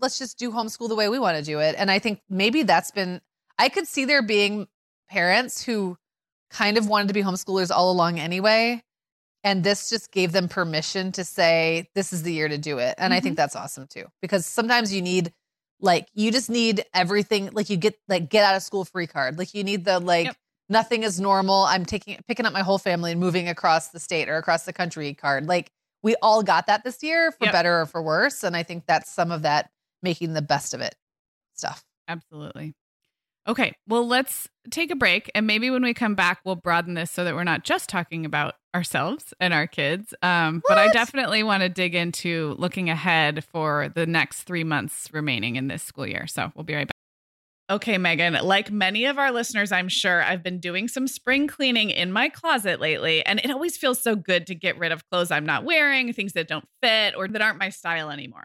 [0.00, 1.74] let's just do homeschool the way we want to do it.
[1.78, 3.20] And I think maybe that's been
[3.58, 4.68] I could see there being
[5.08, 5.96] parents who
[6.50, 8.82] kind of wanted to be homeschoolers all along anyway.
[9.44, 12.94] And this just gave them permission to say, this is the year to do it.
[12.98, 13.36] And I think mm-hmm.
[13.36, 14.04] that's awesome too.
[14.20, 15.32] Because sometimes you need
[15.80, 19.38] like you just need everything, like you get like get out of school free card.
[19.38, 20.36] Like you need the like Yep.
[20.68, 21.64] nothing is normal.
[21.64, 24.72] I'm taking picking up my whole family and moving across the state or across the
[24.72, 25.46] country card.
[25.46, 25.70] Like
[26.02, 27.52] we all got that this year for Yep.
[27.52, 28.42] better or for worse.
[28.42, 29.70] And I think that's some of that
[30.02, 30.96] making the best of it
[31.54, 31.84] stuff.
[32.08, 32.74] Absolutely.
[33.48, 35.30] Okay, well, let's take a break.
[35.34, 38.26] And maybe when we come back, we'll broaden this so that we're not just talking
[38.26, 40.12] about ourselves and our kids.
[40.22, 45.08] Um, but I definitely want to dig into looking ahead for the next three months
[45.14, 46.26] remaining in this school year.
[46.26, 46.92] So we'll be right back.
[47.70, 51.90] Okay, Meagan, like many of our listeners, I'm sure I've been doing some spring cleaning
[51.90, 53.24] in my closet lately.
[53.24, 56.32] And it always feels so good to get rid of clothes I'm not wearing, things
[56.34, 58.44] that don't fit or that aren't my style anymore.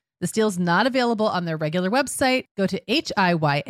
[0.21, 2.45] This deal is not available on their regular website.
[2.55, 3.61] Go to H-I-Y-A-H-E-A-L-T-H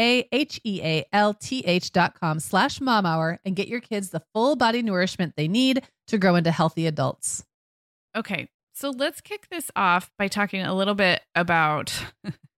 [1.93, 5.81] dot com slash mom hour and get your kids the full body nourishment they need
[6.07, 7.45] to grow into healthy adults.
[8.15, 11.93] Okay, so let's kick this off by talking a little bit about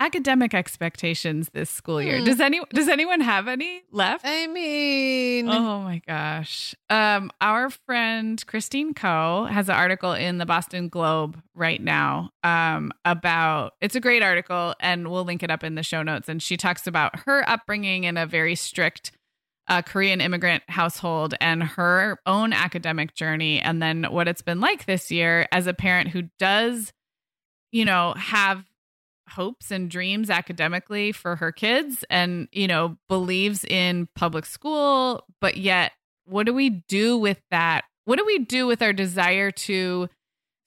[0.00, 2.18] academic expectations this school year.
[2.18, 2.24] Hmm.
[2.24, 4.24] Does any does anyone have any left?
[4.26, 6.74] I mean, Oh my gosh.
[6.90, 12.92] Um, our friend Christine Koh has an article in the Boston Globe right now um,
[13.04, 16.28] about it's a great article, and we'll link it up in the show notes.
[16.28, 19.12] And she talks about her upbringing in a very strict
[19.68, 24.84] uh, Korean immigrant household and her own academic journey, and then what it's been like
[24.86, 26.92] this year as a parent who does,
[27.72, 28.62] you know, have
[29.30, 35.56] hopes and dreams academically for her kids and you know believes in public school but
[35.56, 35.92] yet
[36.26, 40.08] what do we do with that what do we do with our desire to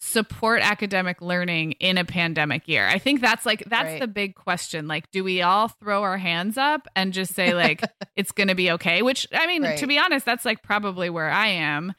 [0.01, 3.99] support academic learning in a pandemic year i think that's like that's Right.
[3.99, 7.81] the big question like do we all throw our hands up and just say like
[8.15, 9.77] it's going to be okay which i mean Right.
[9.79, 11.93] to be honest that's like probably where i am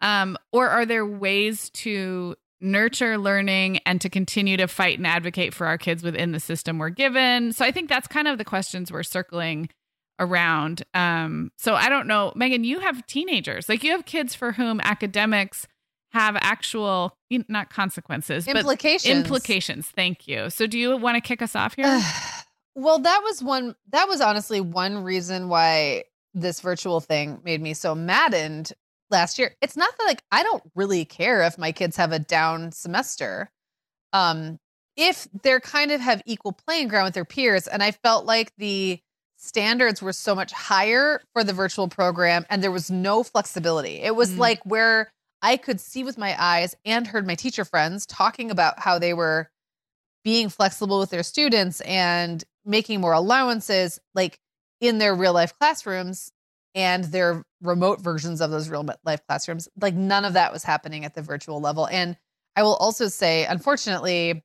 [0.00, 5.52] um or are there ways to nurture learning and to continue to fight and advocate
[5.52, 7.52] for our kids within the system we're given.
[7.52, 9.68] So I think that's kind of the questions we're circling
[10.18, 10.84] around.
[10.94, 14.80] Um, so I don't know, Meagan, you have teenagers, like you have kids for whom
[14.80, 15.66] academics
[16.12, 17.16] have actual,
[17.48, 19.14] not consequences, implications.
[19.14, 19.88] but implications.
[19.88, 20.50] Thank you.
[20.50, 22.00] So do you want to kick us off here?
[22.74, 23.74] well, that was one.
[23.90, 26.04] That was honestly one reason why
[26.34, 28.72] this virtual thing made me so maddened
[29.12, 29.54] last year.
[29.60, 33.50] It's not that like I don't really care if my kids have a down semester.
[34.12, 34.58] Um,
[34.96, 38.52] if they're kind of have equal playing ground with their peers, and I felt like
[38.58, 38.98] the
[39.36, 44.00] standards were so much higher for the virtual program, and there was no flexibility.
[44.00, 44.38] It was Mm.
[44.38, 45.10] like where
[45.40, 49.14] I could see with my eyes and heard my teacher friends talking about how they
[49.14, 49.50] were
[50.24, 54.38] being flexible with their students and making more allowances like
[54.80, 56.30] in their real life classrooms
[56.76, 61.04] and their remote versions of those real life classrooms like none of that was happening
[61.04, 62.16] at the virtual level and
[62.56, 64.42] i will also say unfortunately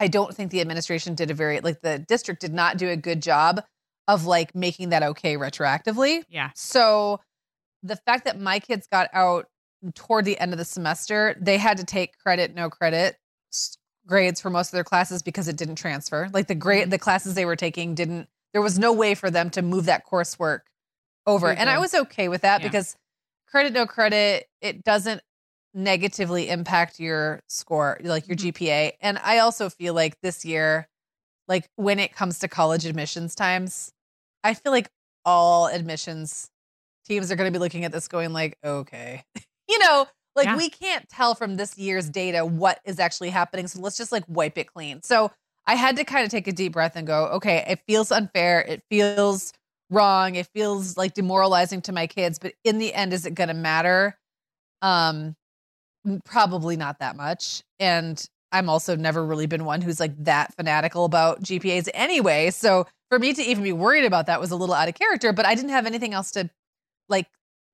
[0.00, 2.96] i don't think the administration did a very like the district did not do a
[2.96, 3.62] good job
[4.08, 6.50] of like making that okay retroactively yeah.
[6.54, 7.20] so
[7.82, 9.46] the fact that my kids got out
[9.94, 13.16] toward the end of the semester, they had to take credit, no credit
[14.06, 16.28] grades for most of their classes because it didn't transfer.
[16.32, 16.90] Like the grade, mm-hmm.
[16.90, 18.28] the classes they were taking didn't.
[18.52, 20.60] There was no way for them to move that coursework
[21.26, 22.68] over, and I was okay with that Yeah.
[22.68, 22.96] because
[23.46, 25.22] credit, no credit, it doesn't
[25.74, 28.52] negatively impact your score, like your Mhm.
[28.52, 28.92] GPA.
[29.00, 30.88] And I also feel like this year,
[31.48, 33.92] like when it comes to college admissions times,
[34.44, 34.90] I feel like
[35.24, 36.50] all admissions
[37.06, 39.24] teams are going to be looking at this going like, okay,
[39.68, 40.06] you know,
[40.36, 40.56] like Yeah.
[40.56, 43.66] we can't tell from this year's data what is actually happening.
[43.68, 45.02] So let's just like wipe it clean.
[45.02, 45.32] So
[45.66, 48.62] I had to kind of take a deep breath and go, okay, it feels unfair.
[48.62, 49.52] It feels
[49.90, 50.36] wrong.
[50.36, 52.38] It feels like demoralizing to my kids.
[52.38, 54.16] But in the end, is it going to matter?
[54.82, 55.36] Um,
[56.24, 57.62] probably not that much.
[57.78, 62.50] And I'm also never really been one who's like that fanatical about GPAs anyway.
[62.50, 65.32] So for me to even be worried about that was a little out of character,
[65.32, 66.48] but I didn't have anything else to
[67.08, 67.26] like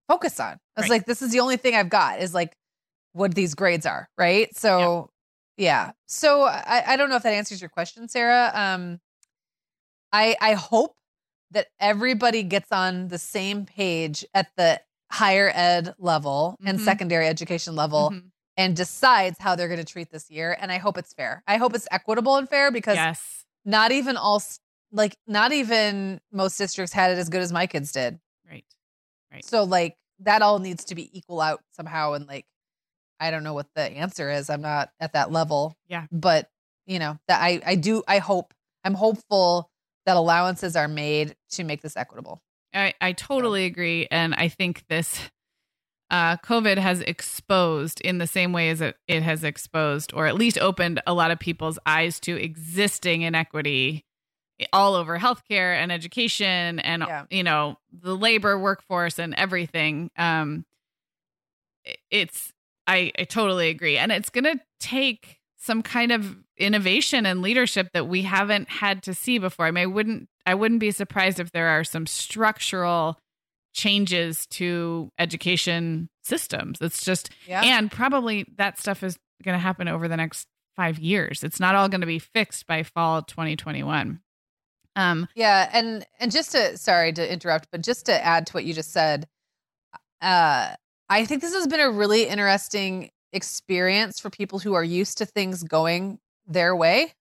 [0.08, 0.58] focus on.
[0.76, 0.90] I was Right.
[0.96, 2.56] like, this is the only thing I've got is like
[3.12, 4.54] what these grades are, right?
[4.56, 5.08] So
[5.56, 5.92] yeah.
[6.06, 8.50] So I, I don't know if that answers your question, Sarah.
[8.54, 9.00] Um
[10.12, 10.94] I I hope
[11.50, 14.80] that everybody gets on the same page at the
[15.12, 16.84] higher ed level and Mhm.
[16.84, 18.30] secondary education level Mhm.
[18.56, 20.56] and decides how they're going to treat this year.
[20.60, 21.42] And I hope it's fair.
[21.46, 23.44] I hope it's equitable and fair because Yes.
[23.64, 24.42] not even all,
[24.90, 28.18] like, not even most districts had it as good as my kids did.
[28.48, 28.64] Right.
[29.32, 29.44] Right.
[29.44, 32.14] So like that all needs to be equal out somehow.
[32.14, 32.46] And like,
[33.20, 34.50] I don't know what the answer is.
[34.50, 35.76] I'm not at that level.
[35.86, 36.06] Yeah.
[36.10, 36.50] But
[36.86, 39.70] you know that I I do I hope I'm hopeful
[40.06, 42.40] that allowances are made to make this equitable.
[42.72, 44.06] I, I totally agree.
[44.10, 45.20] And I think this
[46.10, 50.36] uh, COVID has exposed in the same way as it, it has exposed, or at
[50.36, 54.04] least opened a lot of people's eyes to existing inequity
[54.72, 57.24] all over healthcare and education and Yeah.
[57.28, 60.64] you know the labor workforce and everything um
[62.10, 62.54] it's
[62.86, 67.88] i i totally agree and it's going to take some kind of innovation and leadership
[67.92, 69.66] that we haven't had to see before.
[69.66, 73.18] I mean i wouldn't i wouldn't be surprised if there are some structural
[73.74, 76.78] changes to education systems.
[76.80, 77.62] It's just Yeah.
[77.62, 80.46] and probably that stuff is going to happen over the next
[80.76, 81.44] 5 years.
[81.44, 84.20] It's not all going to be fixed by fall 2021
[84.94, 88.64] um Yeah, and and just to sorry to interrupt, but just to add to what
[88.64, 89.26] you just said,
[90.22, 90.74] uh
[91.08, 95.26] I think this has been a really interesting experience for people who are used to
[95.26, 97.12] things going their way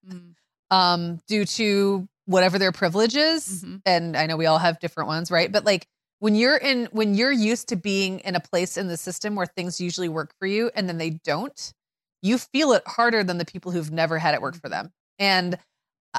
[0.71, 3.81] um due to whatever their privilege is Mhm.
[3.85, 5.51] and I know we all have different ones, right?
[5.51, 5.87] But like
[6.19, 9.45] when you're in when you're used to being in a place in the system where
[9.45, 11.73] things usually work for you and then they don't,
[12.21, 14.91] you feel it harder than the people who've never had it work for them.
[15.19, 15.57] And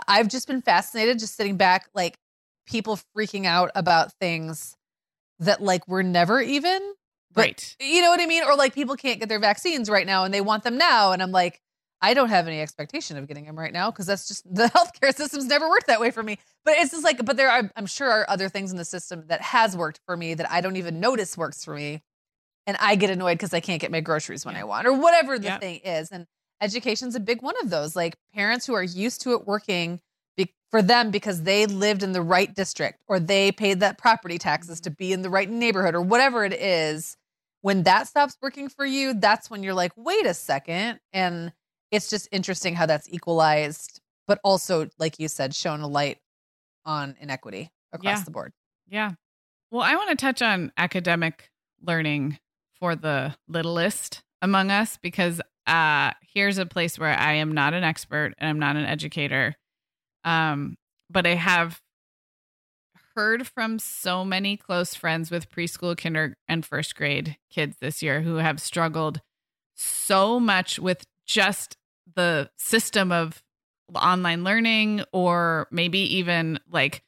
[0.09, 2.17] I've just been fascinated just sitting back like
[2.67, 4.77] people freaking out about things
[5.41, 6.95] that like were never even
[7.37, 8.43] but- right you know what I mean?
[8.43, 11.13] Or like people can't get their vaccines right now and they want them now.
[11.13, 11.61] And I'm like,
[12.03, 15.15] I don't have any expectation of getting them right now because that's just the healthcare
[15.15, 16.39] system's never worked that way for me.
[16.65, 19.25] But it's just like, but there are, I'm sure, are other things in the system
[19.29, 22.03] that has worked for me that I don't even notice works for me.
[22.67, 24.63] And I get annoyed because I can't get my groceries when Yeah.
[24.63, 25.61] I want or whatever the Yep.
[25.61, 26.11] thing is.
[26.11, 26.27] And
[26.61, 27.95] education's a big one of those.
[27.95, 30.01] Like parents who are used to it working
[30.37, 34.37] be- for them because they lived in the right district or they paid that property
[34.39, 34.85] taxes mm-hmm.
[34.85, 37.17] to be in the right neighborhood or whatever it is
[37.67, 41.53] when that stops working for you that's when you're like wait a second and
[41.91, 46.19] it's just interesting how that's equalized but also like you said shown a light
[46.85, 48.25] on inequity across Yeah.
[48.25, 48.53] the board
[48.89, 49.13] Yeah.
[49.73, 51.51] Well, I want to touch on academic
[51.83, 52.39] learning
[52.79, 57.83] for the littlest among us because uh here's a place where I am not an
[57.83, 59.57] expert and I'm not an educator.
[60.25, 60.77] Um
[61.11, 61.81] but I have
[63.17, 68.21] heard from so many close friends with preschool, kinder and first grade kids this year
[68.21, 69.21] who have struggled
[69.75, 71.77] so much with just
[72.15, 73.43] the system of
[73.95, 77.03] online learning or maybe even like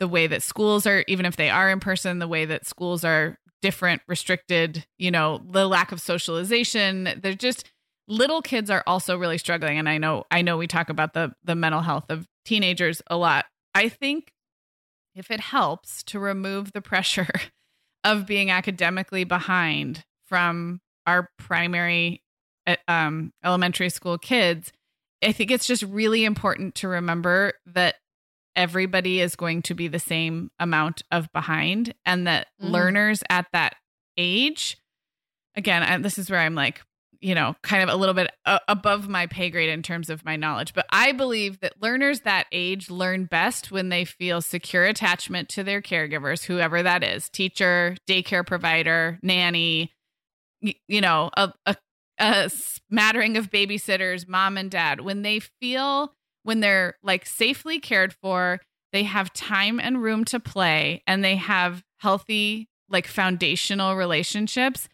[0.00, 3.04] the way that schools are even if they are in person the way that schools
[3.04, 7.08] are different restricted you know the lack of socialization.
[7.22, 7.70] They're just
[8.06, 9.78] little kids are also really struggling.
[9.78, 13.16] And i know i know we talk about the the mental health of teenagers a
[13.16, 13.46] lot.
[13.74, 14.33] I think
[15.14, 17.28] if it helps to remove the pressure
[18.04, 22.22] of being academically behind from our primary
[22.66, 24.72] uh, um, elementary school kids
[25.22, 27.96] i think it's just really important to remember that
[28.56, 32.70] everybody is going to be the same amount of behind and that Mhm.
[32.72, 33.74] learners at that
[34.16, 34.76] age
[35.56, 36.80] again I, this is where i'm like
[37.24, 38.30] you know kind of a little bit
[38.68, 40.74] above my pay grade in terms of my knowledge.
[40.74, 45.64] But i believe that learners that age learn best when they feel secure attachment to
[45.64, 49.92] their caregivers whoever that is teacher daycare provider nanny
[50.60, 51.76] you know a, a,
[52.18, 55.00] a smattering of babysitters mom and dad.
[55.00, 58.60] When they feel when they're like safely cared for,
[58.92, 64.88] they have time and room to play and they have healthy, like foundational relationships,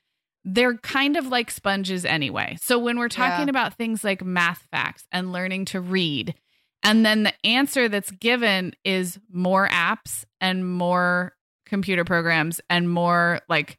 [0.45, 2.57] they're kind of like sponges anyway.
[2.61, 3.51] So when we're talking Yeah.
[3.51, 6.35] about things like math facts and learning to read,
[6.83, 11.35] and then the answer that's given is more apps and more
[11.67, 13.79] computer programs and more like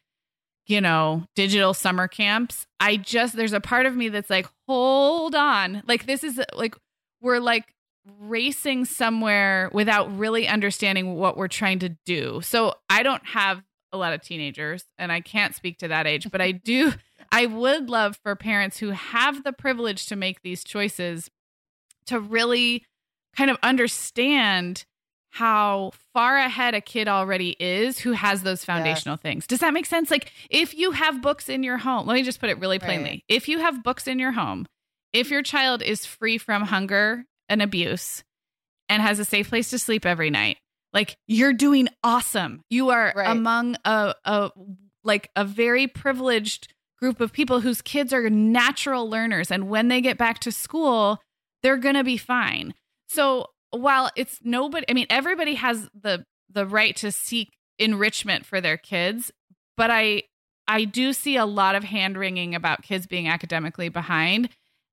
[0.68, 2.66] you know, digital summer camps.
[2.80, 5.84] I just, there's a part of me that's like, hold on.
[5.86, 6.76] Like, this is like,
[7.20, 7.74] we're like
[8.20, 12.39] racing somewhere without really understanding what we're trying to do.
[12.41, 13.64] So I don't have
[13.94, 16.94] a lot of teenagers and I can't speak to that age, but I do,
[17.32, 21.30] I would love for parents who have the privilege to make these choices
[22.08, 22.86] to really
[23.36, 24.86] kind of understand
[25.32, 29.48] how far ahead a kid already is who has those foundational things.
[29.48, 30.12] Does that make sense?
[30.12, 33.10] Like if you have books in your home, let me just put it really plainly.
[33.10, 33.24] Right.
[33.30, 34.66] If you have books in your home,
[35.14, 38.24] if your child is free from hunger and abuse
[38.89, 40.58] and has a safe place to sleep every night,
[40.94, 42.62] like you're doing awesome.
[42.70, 43.30] You are Right.
[43.30, 44.52] among a, a
[45.04, 50.02] like a very privileged group of people whose kids are natural learners and when they
[50.02, 51.20] get back to school,
[51.64, 52.74] they're going to be fine.
[53.10, 58.62] So while it's nobody, I mean, everybody has the the right to seek enrichment for
[58.62, 59.32] their kids,
[59.78, 60.24] but I
[60.68, 64.50] I do see a lot of hand wringing about kids being academically behind.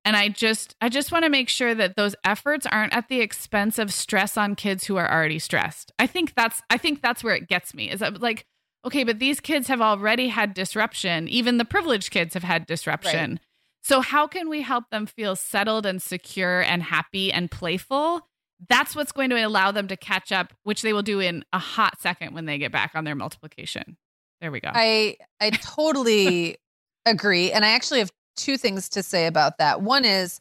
[0.08, 3.20] And I just I just want to make sure that those efforts aren't at the
[3.20, 5.92] expense of stress on kids who are already stressed.
[5.98, 7.90] I think that's I think that's where it gets me.
[7.90, 8.46] Is that like
[8.86, 11.28] okay, but these kids have already had disruption.
[11.28, 13.32] Even the privileged kids have had disruption.
[13.32, 13.40] Right.
[13.82, 18.22] So how can we help them feel settled and secure and happy and playful?
[18.66, 21.58] That's what's going to allow them to catch up, which they will do in a
[21.58, 23.98] hot second when they get back on their multiplication.
[24.40, 24.70] There we go.
[24.72, 26.56] I I totally
[27.04, 29.82] agree and I actually have two things to say about that.
[29.82, 30.40] One is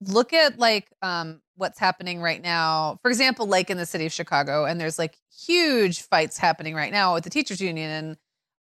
[0.00, 2.98] look at like um what's happening right now.
[3.02, 6.92] For example, like in the city of Chicago and there's like huge fights happening right
[6.92, 8.16] now with the teachers union and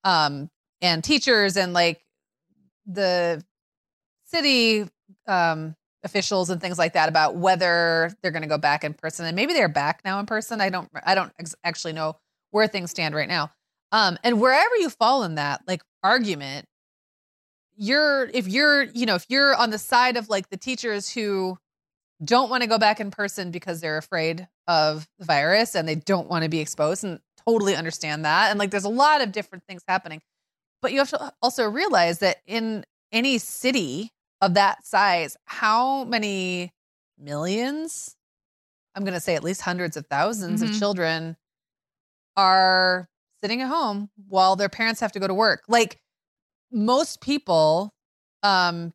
[0.05, 2.03] um and teachers and like
[2.87, 3.45] the
[4.25, 4.89] city
[5.27, 5.75] um
[6.05, 9.35] officials and things like that about whether they're going to go back in person and
[9.35, 12.15] maybe they're back now in person i don't i don't ex- actually know
[12.53, 13.51] where things stand right now
[13.93, 16.67] um, and wherever you fall in that like argument,
[17.77, 21.59] you're if you're, you know, if you're on the side of like the teachers who
[22.25, 25.95] don't want to go back in person because they're afraid of the virus and they
[25.95, 28.51] don't want to be exposed and totally understand that.
[28.51, 30.23] And like there's a lot of different things happening.
[30.83, 36.73] But you have to also realize that in any city of that size, how many
[37.19, 38.17] millions,
[38.95, 40.65] I'm going to say at least hundreds of 1000s mm-hmm.
[40.65, 41.37] of children
[42.37, 43.09] are
[43.41, 45.63] sitting at home while their parents have to go to work.
[45.69, 45.99] Like
[46.77, 47.93] most people
[48.43, 48.93] um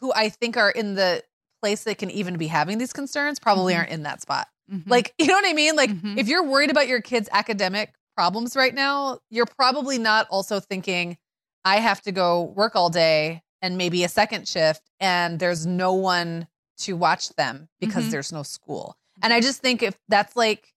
[0.00, 1.22] who I think are in the
[1.60, 3.80] place that can even be having these concerns probably mm-hmm.
[3.80, 4.48] aren't in that spot.
[4.72, 4.90] Mm-hmm.
[4.90, 5.76] Like, you know what I mean?
[5.76, 6.18] Like mm-hmm.
[6.18, 11.18] if you're worried about your kids' academic problems right now, you're probably not also thinking
[11.64, 15.92] I have to go work all day and maybe a second shift and there's no
[15.92, 16.48] one
[16.78, 18.12] to watch them because mm-hmm.
[18.12, 18.96] there's no school.
[19.22, 20.72] And I just think if that's like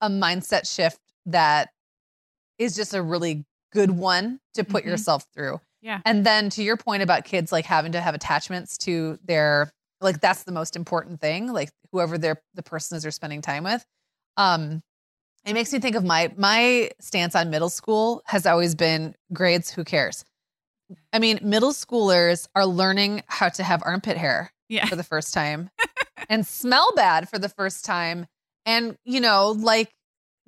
[0.00, 1.70] a mindset shift that
[2.58, 3.44] is just a really
[3.74, 4.90] good one to put mm-hmm.
[4.90, 5.60] yourself through.
[5.82, 6.00] Yeah.
[6.06, 9.70] And then to your point about kids like having to have attachments to their
[10.00, 13.64] like that's the most important thing, like whoever they're the person is they're spending time
[13.64, 13.84] with.
[14.36, 14.82] Um
[15.44, 19.70] it makes me think of my my stance on middle school has always been grades,
[19.70, 20.24] who cares?
[21.12, 24.86] I mean, middle schoolers are learning how to have armpit hair yeah.
[24.86, 25.70] for the first time
[26.28, 28.26] and smell bad for the first time.
[28.66, 29.92] And, you know, like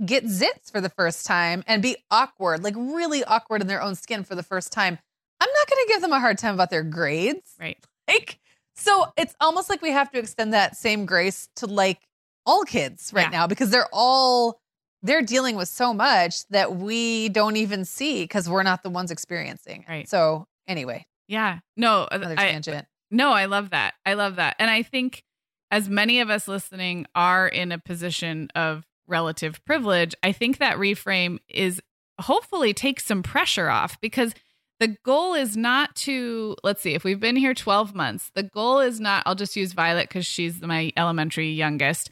[0.04, 3.94] get zits for the first time and be awkward, like really awkward in their own
[3.94, 4.98] skin for the first time,
[5.40, 7.54] I'm not going to give them a hard time about their grades.
[7.58, 7.78] Right.
[8.08, 8.38] Like,
[8.76, 11.98] so it's almost like we have to extend that same grace to like
[12.44, 13.40] all kids right yeah.
[13.40, 14.60] now because they're all
[15.02, 19.10] they're dealing with so much that we don't even see because we're not the ones
[19.10, 19.84] experiencing.
[19.88, 20.08] Right.
[20.08, 21.04] So anyway.
[21.26, 21.58] Yeah.
[21.76, 22.02] No.
[22.02, 22.86] Uh, Another I, tangent.
[23.10, 23.94] No, I love that.
[24.04, 24.56] I love that.
[24.58, 25.24] And I think
[25.70, 30.76] as many of us listening are in a position of relative privilege, I think that
[30.76, 31.80] reframe is
[32.18, 34.34] hopefully takes some pressure off because
[34.78, 38.80] the goal is not to let's see if we've been here 12 months the goal
[38.80, 42.10] is not i'll just use violet because she's my elementary youngest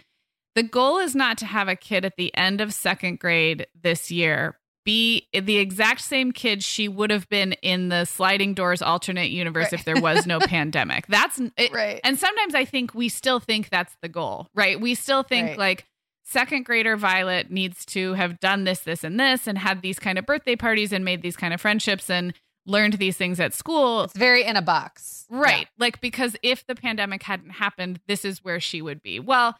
[0.54, 4.10] the goal is not to have a kid at the end of second grade this
[4.10, 9.30] year be the exact same kid she would have been in the sliding doors alternate
[9.30, 9.72] universe right.
[9.72, 13.70] if there was no pandemic that's it, right and sometimes i think we still think
[13.70, 15.58] that's the goal right we still think right.
[15.58, 15.86] like
[16.24, 20.18] second grader Violet needs to have done this, this, and this, and had these kind
[20.18, 22.34] of birthday parties and made these kind of friendships and
[22.66, 24.04] learned these things at school.
[24.04, 25.26] It's very in a box.
[25.30, 25.60] Right.
[25.60, 25.66] Yeah.
[25.78, 29.20] Like, because if the pandemic hadn't happened, this is where she would be.
[29.20, 29.56] Well,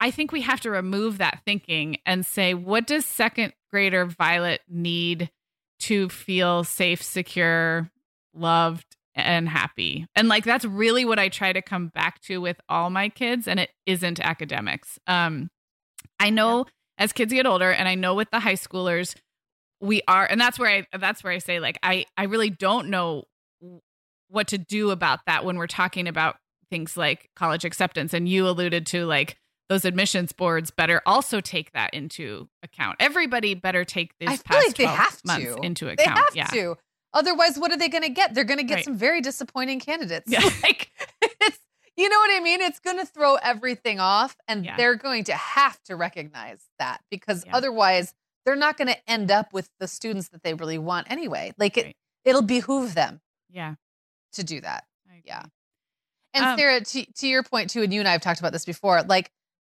[0.00, 4.60] I think we have to remove that thinking and say, what does second grader Violet
[4.68, 5.30] need
[5.80, 7.90] to feel safe, secure,
[8.34, 10.06] loved, and happy.
[10.16, 13.46] And like that's really what I try to come back to with all my kids
[13.46, 14.98] and it isn't academics.
[15.06, 15.50] Um
[16.18, 16.64] I know yeah.
[17.04, 19.14] as kids get older and I know with the high schoolers
[19.80, 22.88] we are and that's where I that's where I say like I I really don't
[22.88, 23.24] know
[24.28, 26.36] what to do about that when we're talking about
[26.70, 29.36] things like college acceptance and you alluded to like
[29.68, 32.96] those admissions boards better also take that into account.
[33.00, 35.62] Everybody better take these past like 12 months to.
[35.62, 35.98] into account.
[35.98, 36.46] They have yeah.
[36.48, 36.76] to.
[37.14, 38.34] Otherwise, what are they going to get?
[38.34, 38.84] They're going to get right.
[38.84, 40.30] some very disappointing candidates.
[40.30, 40.40] Yeah.
[40.62, 40.90] like
[41.22, 41.58] it's
[41.96, 42.60] you know what I mean?
[42.60, 44.76] It's going to throw everything off and yeah.
[44.76, 47.56] they're going to have to recognize that because yeah.
[47.56, 48.14] otherwise
[48.44, 51.52] they're not going to end up with the students that they really want anyway.
[51.58, 51.96] Like it right.
[52.24, 53.20] it'll behoove them.
[53.50, 53.74] Yeah.
[54.32, 54.84] To do that.
[55.24, 55.44] Yeah.
[56.34, 58.52] And um, Sarah, to, to your point too, and you and I have talked about
[58.52, 59.30] this before, like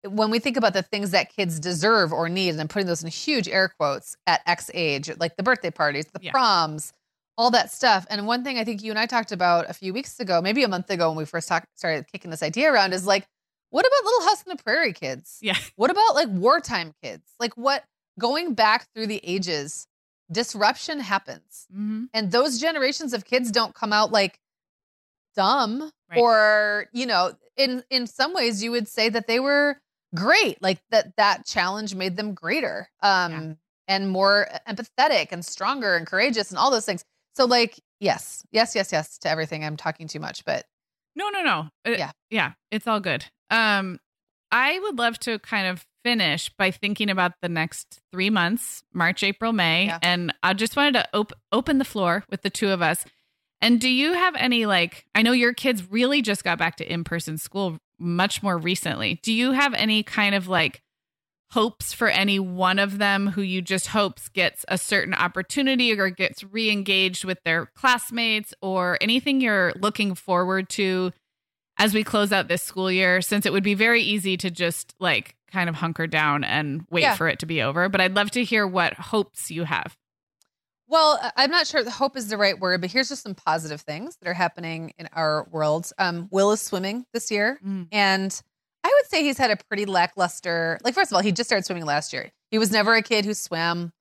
[0.03, 3.03] when we think about the things that kids deserve or need, and I'm putting those
[3.03, 6.31] in huge air quotes at X age, like the birthday parties, the yeah.
[6.31, 6.93] proms,
[7.37, 8.05] all that stuff.
[8.09, 10.63] And one thing I think you and I talked about a few weeks ago, maybe
[10.63, 13.27] a month ago when we first talked, started kicking this idea around is like,
[13.69, 15.37] what about Little House on the Prairie kids?
[15.41, 15.57] Yeah.
[15.75, 17.23] What about like wartime kids?
[17.39, 17.83] Like what
[18.19, 19.87] going back through the ages
[20.31, 21.67] disruption happens.
[21.71, 22.05] Mm-hmm.
[22.13, 24.39] And those generations of kids don't come out like
[25.35, 26.19] dumb Right.
[26.21, 29.77] or, you know, in in some ways you would say that they were
[30.15, 30.61] great.
[30.61, 32.89] Like that that challenge made them greater.
[33.03, 33.53] Um Yeah.
[33.89, 37.03] and more empathetic and stronger and courageous and all those things.
[37.37, 39.63] So like yes, yes, yes, yes to everything.
[39.63, 40.65] I'm talking too much, but
[41.15, 41.69] No, no, no.
[41.85, 42.11] Uh, Yeah.
[42.29, 43.25] Yeah, it's all good.
[43.49, 43.99] Um
[44.51, 49.21] I would love to kind of finish by thinking about the next 3 months, March,
[49.23, 49.99] April, May, Yeah.
[50.01, 53.03] and I just wanted to op- open the floor with the two of us.
[53.61, 56.91] And do you have any like I know your kids really just got back to
[56.91, 59.19] in-person school much more recently.
[59.23, 60.81] Do you have any kind of like
[61.51, 66.09] hopes for any one of them who you just hopes gets a certain opportunity or
[66.09, 71.11] gets re-engaged with their classmates or anything you're looking forward to
[71.79, 74.93] as we close out this school year since it would be very easy to just
[74.99, 77.15] like kind of hunker down and wait Yeah.
[77.15, 79.95] for it to be over but i'd love to hear what hopes you have
[80.89, 83.81] Well, I'm not sure the hope is the right word, but here's just some positive
[83.81, 85.91] things that are happening in our world.
[85.97, 87.87] Um, Will is swimming this year, Mm.
[87.91, 88.41] and
[88.87, 90.79] I would say he's had a pretty lackluster.
[90.83, 92.31] Like, first of all, he just started swimming last year.
[92.51, 93.91] He was never a kid who swam.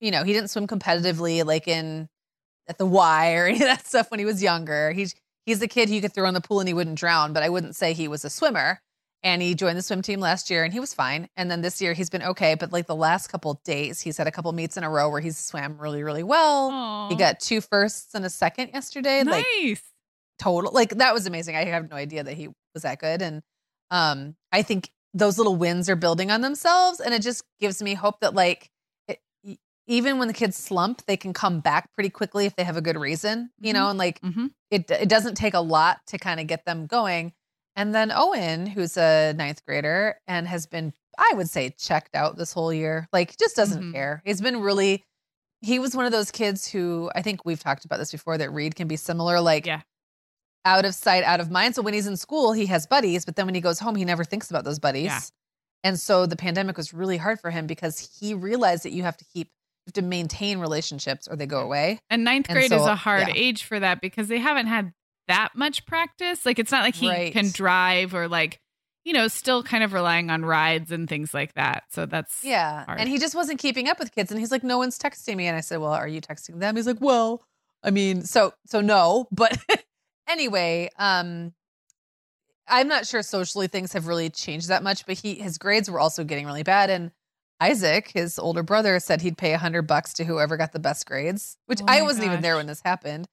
[0.00, 2.08] You know, he didn't swim competitively, like in
[2.68, 4.92] at the Y or any of that stuff when he was younger.
[4.92, 5.14] He's
[5.46, 7.48] he's the kid you could throw in the pool and he wouldn't drown, but I
[7.48, 8.80] wouldn't say he was a swimmer.
[9.24, 11.28] And he joined the swim team last year and he was fine.
[11.36, 14.16] And then this year he's been okay, but like the last couple of days, he's
[14.16, 16.70] had a couple meets in a row where he's swam really, really well.
[16.70, 17.08] Aw.
[17.08, 19.24] He got two firsts and a second yesterday.
[19.24, 19.82] Like nice
[20.38, 21.56] total like that was amazing.
[21.56, 23.22] I have no idea that he was that good.
[23.22, 23.42] And
[23.90, 27.94] um I think those little wins are building on themselves and it just gives me
[27.94, 28.70] hope that like
[29.08, 29.20] it,
[29.86, 32.82] even when the kids slump, they can come back pretty quickly if they have a
[32.82, 36.40] good reason, you know, and like hmm it it doesn't take a lot to kind
[36.40, 37.32] of get them going.
[37.76, 42.36] And then Owen, who's a ninth grader and has been, I would say, checked out
[42.36, 43.92] this whole year, like just doesn't Mhm.
[43.92, 44.20] care.
[44.26, 45.04] He's been really,
[45.62, 48.50] he was one of those kids who I think we've talked about this before that
[48.52, 49.82] Reed can be similar, like Yeah.
[50.64, 51.74] Out of sight, out of mind.
[51.74, 54.04] So when he's in school, he has buddies, but then when he goes home, he
[54.04, 55.04] never thinks about those buddies.
[55.06, 55.20] Yeah.
[55.84, 59.16] And so the pandemic was really hard for him because he realized that you have
[59.16, 62.00] to keep, you have to maintain relationships or they go away.
[62.10, 63.34] and ninth And grade is a hard yeah.
[63.36, 64.92] age for that because they haven't had
[65.28, 67.32] that much practice like it's not like he Right.
[67.34, 68.58] can drive or like
[69.04, 72.84] you know still kind of relying on rides and things like that so that's Yeah.
[72.86, 72.98] hard.
[72.98, 74.30] And he just wasn't keeping up with kids.
[74.30, 75.46] And he's like, no one's texting me.
[75.46, 76.76] And I said, well, are you texting them?
[76.76, 77.42] He's like, well,
[77.84, 79.28] I mean, so, so no.
[79.30, 79.56] But
[80.28, 81.52] anyway, um,
[82.68, 86.00] I'm not sure socially things have really changed that much, but he, his grades were
[86.00, 86.90] also getting really bad.
[86.90, 87.10] And
[87.60, 91.06] Isaac, his older brother, said he'd pay a hundred bucks to whoever got the best
[91.06, 93.26] grades, which Oh I wasn't even there when this happened.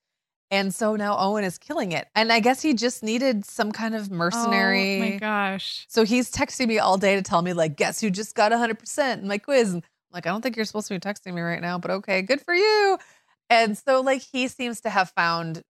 [0.51, 2.07] And so now Owen is killing it.
[2.15, 4.95] And I guess he just needed some kind of mercenary.
[4.95, 8.09] oh my gosh So he's texting me all day to tell me, like, guess who
[8.09, 9.73] just got 100% in my quiz?
[9.73, 11.91] And I'm like, I don't think you're supposed to be texting me right now, but
[11.91, 12.97] okay, good for you.
[13.49, 15.61] And so, like, he seems to have found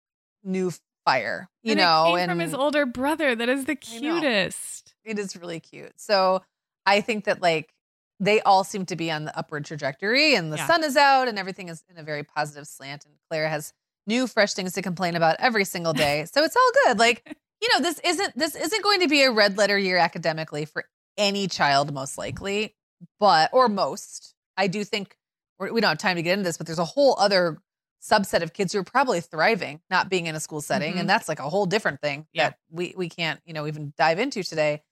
[0.43, 0.71] new
[1.06, 4.93] fire, you And it know, came and from his older brother that is the cutest
[5.03, 5.93] it is really cute.
[5.97, 6.41] So
[6.86, 7.72] I think that, like,
[8.20, 10.68] they all seem to be on the upward trajectory, and the Yeah.
[10.68, 13.06] sun is out, and everything is in a very positive slant.
[13.06, 13.72] And Clara has
[14.08, 16.26] new, fresh things to complain about every single day.
[16.26, 16.97] So it's all good.
[16.99, 17.24] Like,
[17.62, 20.86] you know, this isn't this isn't going to be a red letter year academically for
[21.18, 22.76] any child, most likely,
[23.20, 24.34] but or most.
[24.58, 25.18] I do think
[25.60, 27.60] we don't have time to get into this, but there's a whole other
[28.08, 30.99] subset of kids who are probably thriving not being in a school setting, Mhm.
[31.01, 32.49] and that's like a whole different thing Yeah.
[32.49, 34.84] that we we can't you know even dive into today.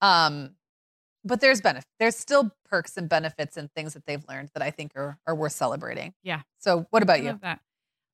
[0.00, 0.56] Um,
[1.24, 1.86] but there's benefit.
[2.00, 5.34] There's still perks and benefits and things that they've learned that I think are are
[5.34, 6.14] worth celebrating.
[6.22, 6.42] Yeah.
[6.58, 7.38] So what about you?
[7.42, 7.60] that.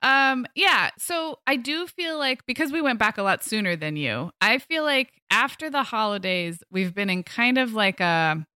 [0.02, 0.90] Um, yeah.
[0.98, 4.58] So I do feel like because we went back a lot sooner than you, I
[4.58, 8.46] feel like after the holidays, we've been in kind of like a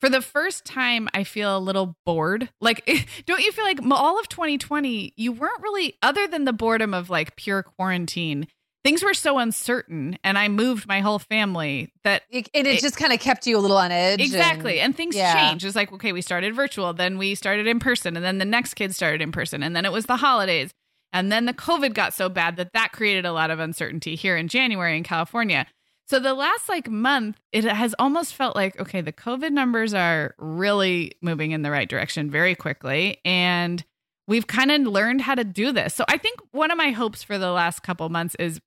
[0.00, 2.50] for the first time, I feel a little bored.
[2.60, 2.84] Like,
[3.26, 7.10] don't you feel like all of 2020, you weren't really, other than the boredom of
[7.10, 8.46] like pure quarantine,
[8.84, 10.16] things were so uncertain.
[10.22, 13.58] And I moved my whole family that It- it, It- just kind of kept you
[13.58, 14.20] a little on edge.
[14.20, 14.74] Exactly.
[14.78, 15.34] and- And, things yeah.
[15.34, 15.64] change.
[15.64, 18.74] It's like, okay, we started virtual, then we started in person, and then the next
[18.74, 20.70] kid started in person, and then it was the holidays.
[21.12, 24.36] And then the COVID got so bad that that created a lot of uncertainty here
[24.36, 25.66] in January in California.
[26.08, 30.34] So the last like month, it has almost felt like, okay, the COVID numbers are
[30.38, 33.18] really moving in the right direction very quickly.
[33.26, 33.84] And
[34.26, 35.94] we've kind of learned how to do this.
[35.94, 38.58] So I think one of my hopes for the last couple months is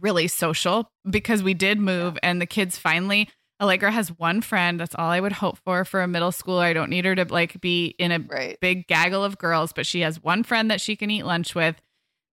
[0.00, 3.28] really social because we did move and the kids finally
[3.60, 4.80] Allegra has one friend.
[4.80, 6.62] That's all I would hope for for a middle schooler.
[6.62, 8.58] I don't need her to like be in a right.
[8.60, 11.76] big gaggle of girls, but she has one friend that she can eat lunch with.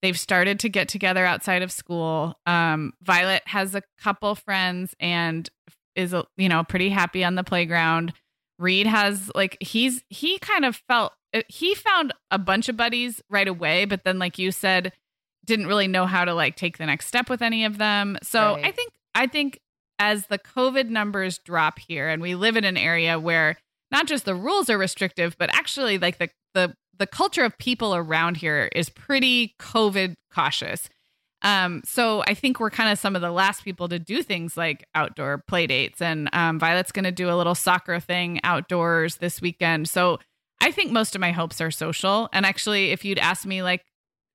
[0.02, 2.36] They've started to get together outside of school.
[2.45, 5.49] Um, Violet has a couple friends and
[5.95, 8.14] is you know pretty happy on the playground.
[8.58, 13.22] Reed has like he's he kind of felt uh, he found a bunch of buddies
[13.30, 14.93] right away, but then like you said,
[15.45, 18.18] didn't really know how to like take the next step with any of them.
[18.24, 18.66] So Right.
[18.66, 19.60] I think I think
[19.99, 23.58] as the COVID numbers drop here, and we live in an area where
[23.92, 27.96] not just the rules are restrictive, but actually like the the the culture of people
[27.96, 30.88] around here is pretty COVID cautious.
[31.42, 34.56] Um, so I think we're kind of some of the last people to do things
[34.56, 36.02] like outdoor play dates.
[36.02, 39.89] And um, Violet's going to do a little soccer thing outdoors this weekend.
[39.89, 40.20] So
[40.62, 42.30] I think most of my hopes are social.
[42.32, 43.84] And actually, if you'd asked me like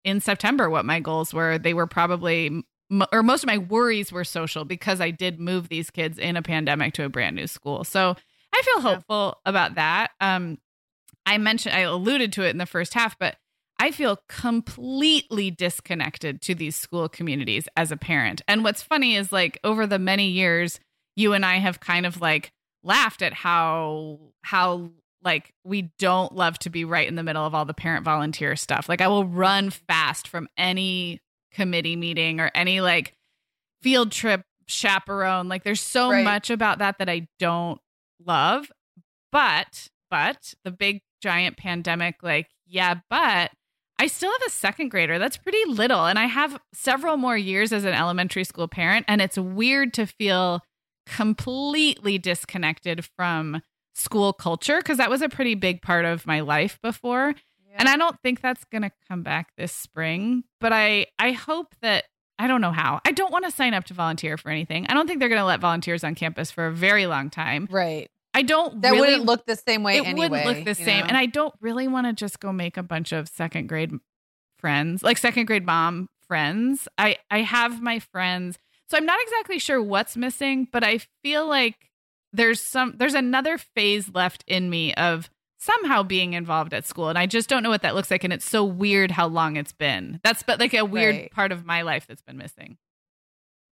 [0.04, 2.64] in September what my goals were, they were probably,
[3.12, 6.42] or most of my worries were social because I did move these kids in a
[6.42, 7.84] pandemic to a brand new school.
[7.84, 8.16] So
[8.58, 8.94] I feel Yeah.
[8.94, 10.10] hopeful about that.
[10.20, 10.58] Um,
[11.26, 13.36] I mentioned, I alluded to it in the first half, but
[13.78, 18.40] I feel completely disconnected to these school communities as a parent.
[18.48, 20.80] And what's funny is like over the many years,
[21.14, 22.52] you and I have kind of like
[22.82, 24.90] laughed at how, how,
[25.22, 28.54] like we don't love to be right in the middle of all the parent volunteer
[28.56, 28.88] stuff.
[28.88, 31.20] Like I will run fast from any
[31.52, 33.12] committee meeting or any like
[33.82, 35.48] field trip chaperone.
[35.48, 36.24] Like there's so Right.
[36.24, 37.80] much about that that I don't
[38.24, 38.70] love.
[39.32, 43.50] But but the big giant pandemic like yeah, but
[43.98, 45.18] I still have a second grader.
[45.18, 49.20] That's pretty little and I have several more years as an elementary school parent and
[49.20, 50.62] it's weird to feel
[51.06, 53.62] completely disconnected from
[53.94, 57.34] school culture because that was a pretty big part of my life before.
[57.78, 61.74] And I don't think that's going to come back this spring, but I I hope
[61.82, 62.04] that
[62.38, 63.00] I don't know how.
[63.04, 64.86] I don't want to sign up to volunteer for anything.
[64.88, 67.66] I don't think they're going to let volunteers on campus for a very long time.
[67.70, 68.10] right.
[68.34, 70.28] I don't That really wouldn't look the same way it anyway.
[70.28, 71.00] wouldn't look the same.
[71.00, 71.06] know?
[71.06, 73.92] And I don't really want to just go make a bunch of second grade
[74.58, 76.86] friends, like second grade mom friends.
[76.98, 78.58] I I have my friends.
[78.90, 81.76] So I'm not exactly sure what's missing, but I feel like
[82.34, 85.30] there's some there's another phase left in me of
[85.66, 88.32] somehow being involved at school and I just don't know what that looks like and
[88.32, 90.20] it's so weird how long it's been.
[90.22, 91.30] That's but like a weird Right.
[91.32, 92.78] part of my life that's been missing.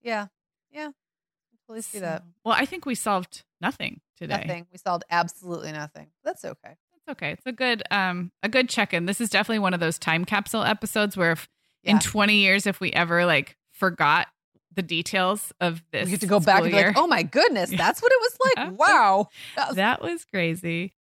[0.03, 0.26] yeah.
[0.70, 0.88] Yeah.
[0.88, 2.22] I totally see that.
[2.22, 4.45] So- well, I think we solved nothing today.
[4.47, 4.66] Nothing.
[4.72, 6.09] We solved absolutely nothing.
[6.24, 6.76] That's okay.
[6.97, 7.30] It's okay.
[7.32, 9.07] It's a good um a good check-in.
[9.07, 11.49] This is definitely one of those time capsule episodes where if
[11.82, 11.92] Yeah.
[11.92, 14.28] in 20 years if we ever like forgot
[14.74, 17.22] the details of this we get to go back and be year, like, oh my
[17.22, 18.78] goodness, that's what it was like.
[18.78, 19.28] Wow.
[19.57, 20.92] That was- that was crazy.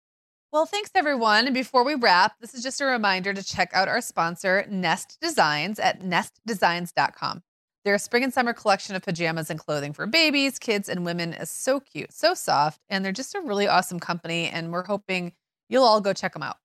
[0.53, 1.47] Well, thanks everyone.
[1.47, 5.17] And before we wrap, this is just a reminder to check out our sponsor, Nest
[5.19, 7.41] Designs at nestdesigns.com.
[7.83, 11.49] Their spring and summer collection of pajamas and clothing for babies, kids, and women is
[11.49, 14.47] so cute, so soft, and they're just a really awesome company.
[14.47, 15.33] And we're hoping
[15.69, 16.57] you'll all go check them out.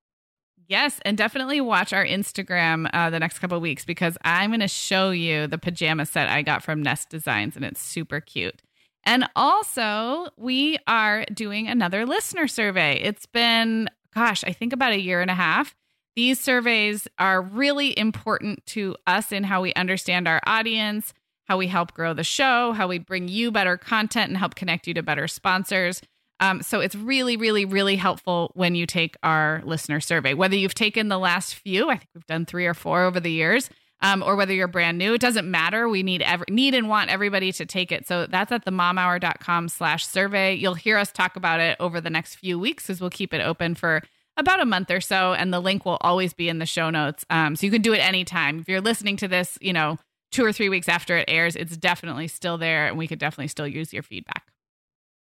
[0.67, 4.67] Yes, and definitely watch our Instagram uh, the next couple weeks because I'm going to
[4.67, 8.61] show you the pajama set I got from Nest Designs, and it's super cute.
[9.05, 12.99] And also, we are doing another listener survey.
[13.01, 15.75] It's been, gosh, I think about a year and a half.
[16.15, 21.13] These surveys are really important to us in how we understand our audience,
[21.45, 24.85] how we help grow the show, how we bring you better content and help connect
[24.85, 26.01] you to better sponsors.
[26.41, 30.33] Um, so it's really, really, really helpful when you take our listener survey.
[30.33, 33.31] Whether you've taken the last few, I think we've done three or four over the
[33.31, 33.69] years,
[34.01, 35.89] um, or whether you're brand new, it doesn't matter.
[35.89, 38.07] We need every, need and want everybody to take it.
[38.07, 40.55] So that's at themomhour.com slash survey.
[40.55, 43.41] You'll hear us talk about it over the next few weeks because we'll keep it
[43.41, 44.01] open for
[44.37, 47.25] about a month or so, and the link will always be in the show notes.
[47.29, 48.59] Um, so you can do it anytime.
[48.59, 49.97] If you're listening to this, you know,
[50.31, 53.49] two or three weeks after it airs, it's definitely still there, and we could definitely
[53.49, 54.45] still use your feedback.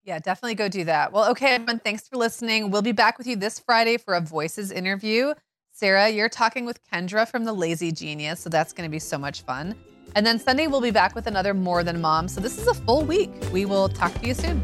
[0.04, 1.12] Yeah, definitely go do that.
[1.12, 2.72] Well, okay, everyone, thanks for listening.
[2.72, 5.34] We'll be back with you this Friday for a Voices interview.
[5.80, 9.16] Sarah, you're talking with Kendra from The Lazy Genius, so that's going to be so
[9.16, 9.76] much fun.
[10.16, 12.28] And then Sunday, we'll be back with another More Than Mom.
[12.28, 13.30] So this is a full week.
[13.52, 14.60] We will talk to you soon.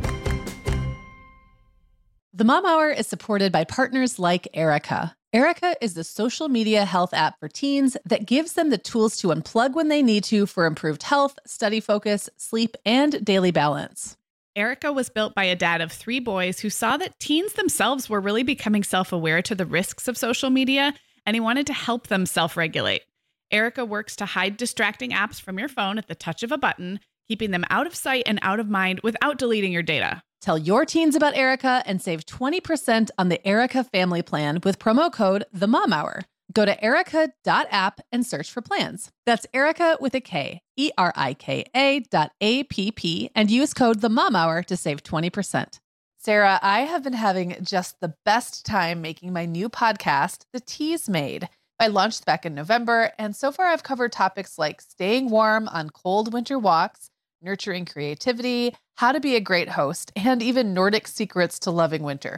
[2.34, 5.16] The Mom Hour is supported by partners like Erika.
[5.34, 9.28] Erika is the social media health app for teens that gives them the tools to
[9.28, 14.18] unplug when they need to for improved health, study focus, sleep, and daily balance.
[14.56, 18.22] Erika was built by a dad of three boys who saw that teens themselves were
[18.22, 20.94] really becoming self aware to the risks of social media,
[21.26, 23.02] and he wanted to help them self regulate.
[23.50, 27.00] Erika works to hide distracting apps from your phone at the touch of a button,
[27.28, 30.22] keeping them out of sight and out of mind without deleting your data.
[30.42, 35.12] Tell your teens about Erika and save 20% on the Erika family plan with promo
[35.12, 36.22] code The Mom Hour.
[36.52, 39.10] Go to erika.app and search for plans.
[39.26, 43.52] That's Erika with a K, E R I K A dot A P P, and
[43.52, 45.80] use code The Mom Hour to save 20%.
[46.18, 51.10] Sarah, I have been having just the best time making my new podcast, The Teas
[51.10, 51.50] Made.
[51.80, 55.90] I launched back in November, and so far I've covered topics like staying warm on
[55.90, 57.10] cold winter walks,
[57.42, 62.38] nurturing creativity, how to be a great host, and even Nordic secrets to loving winter.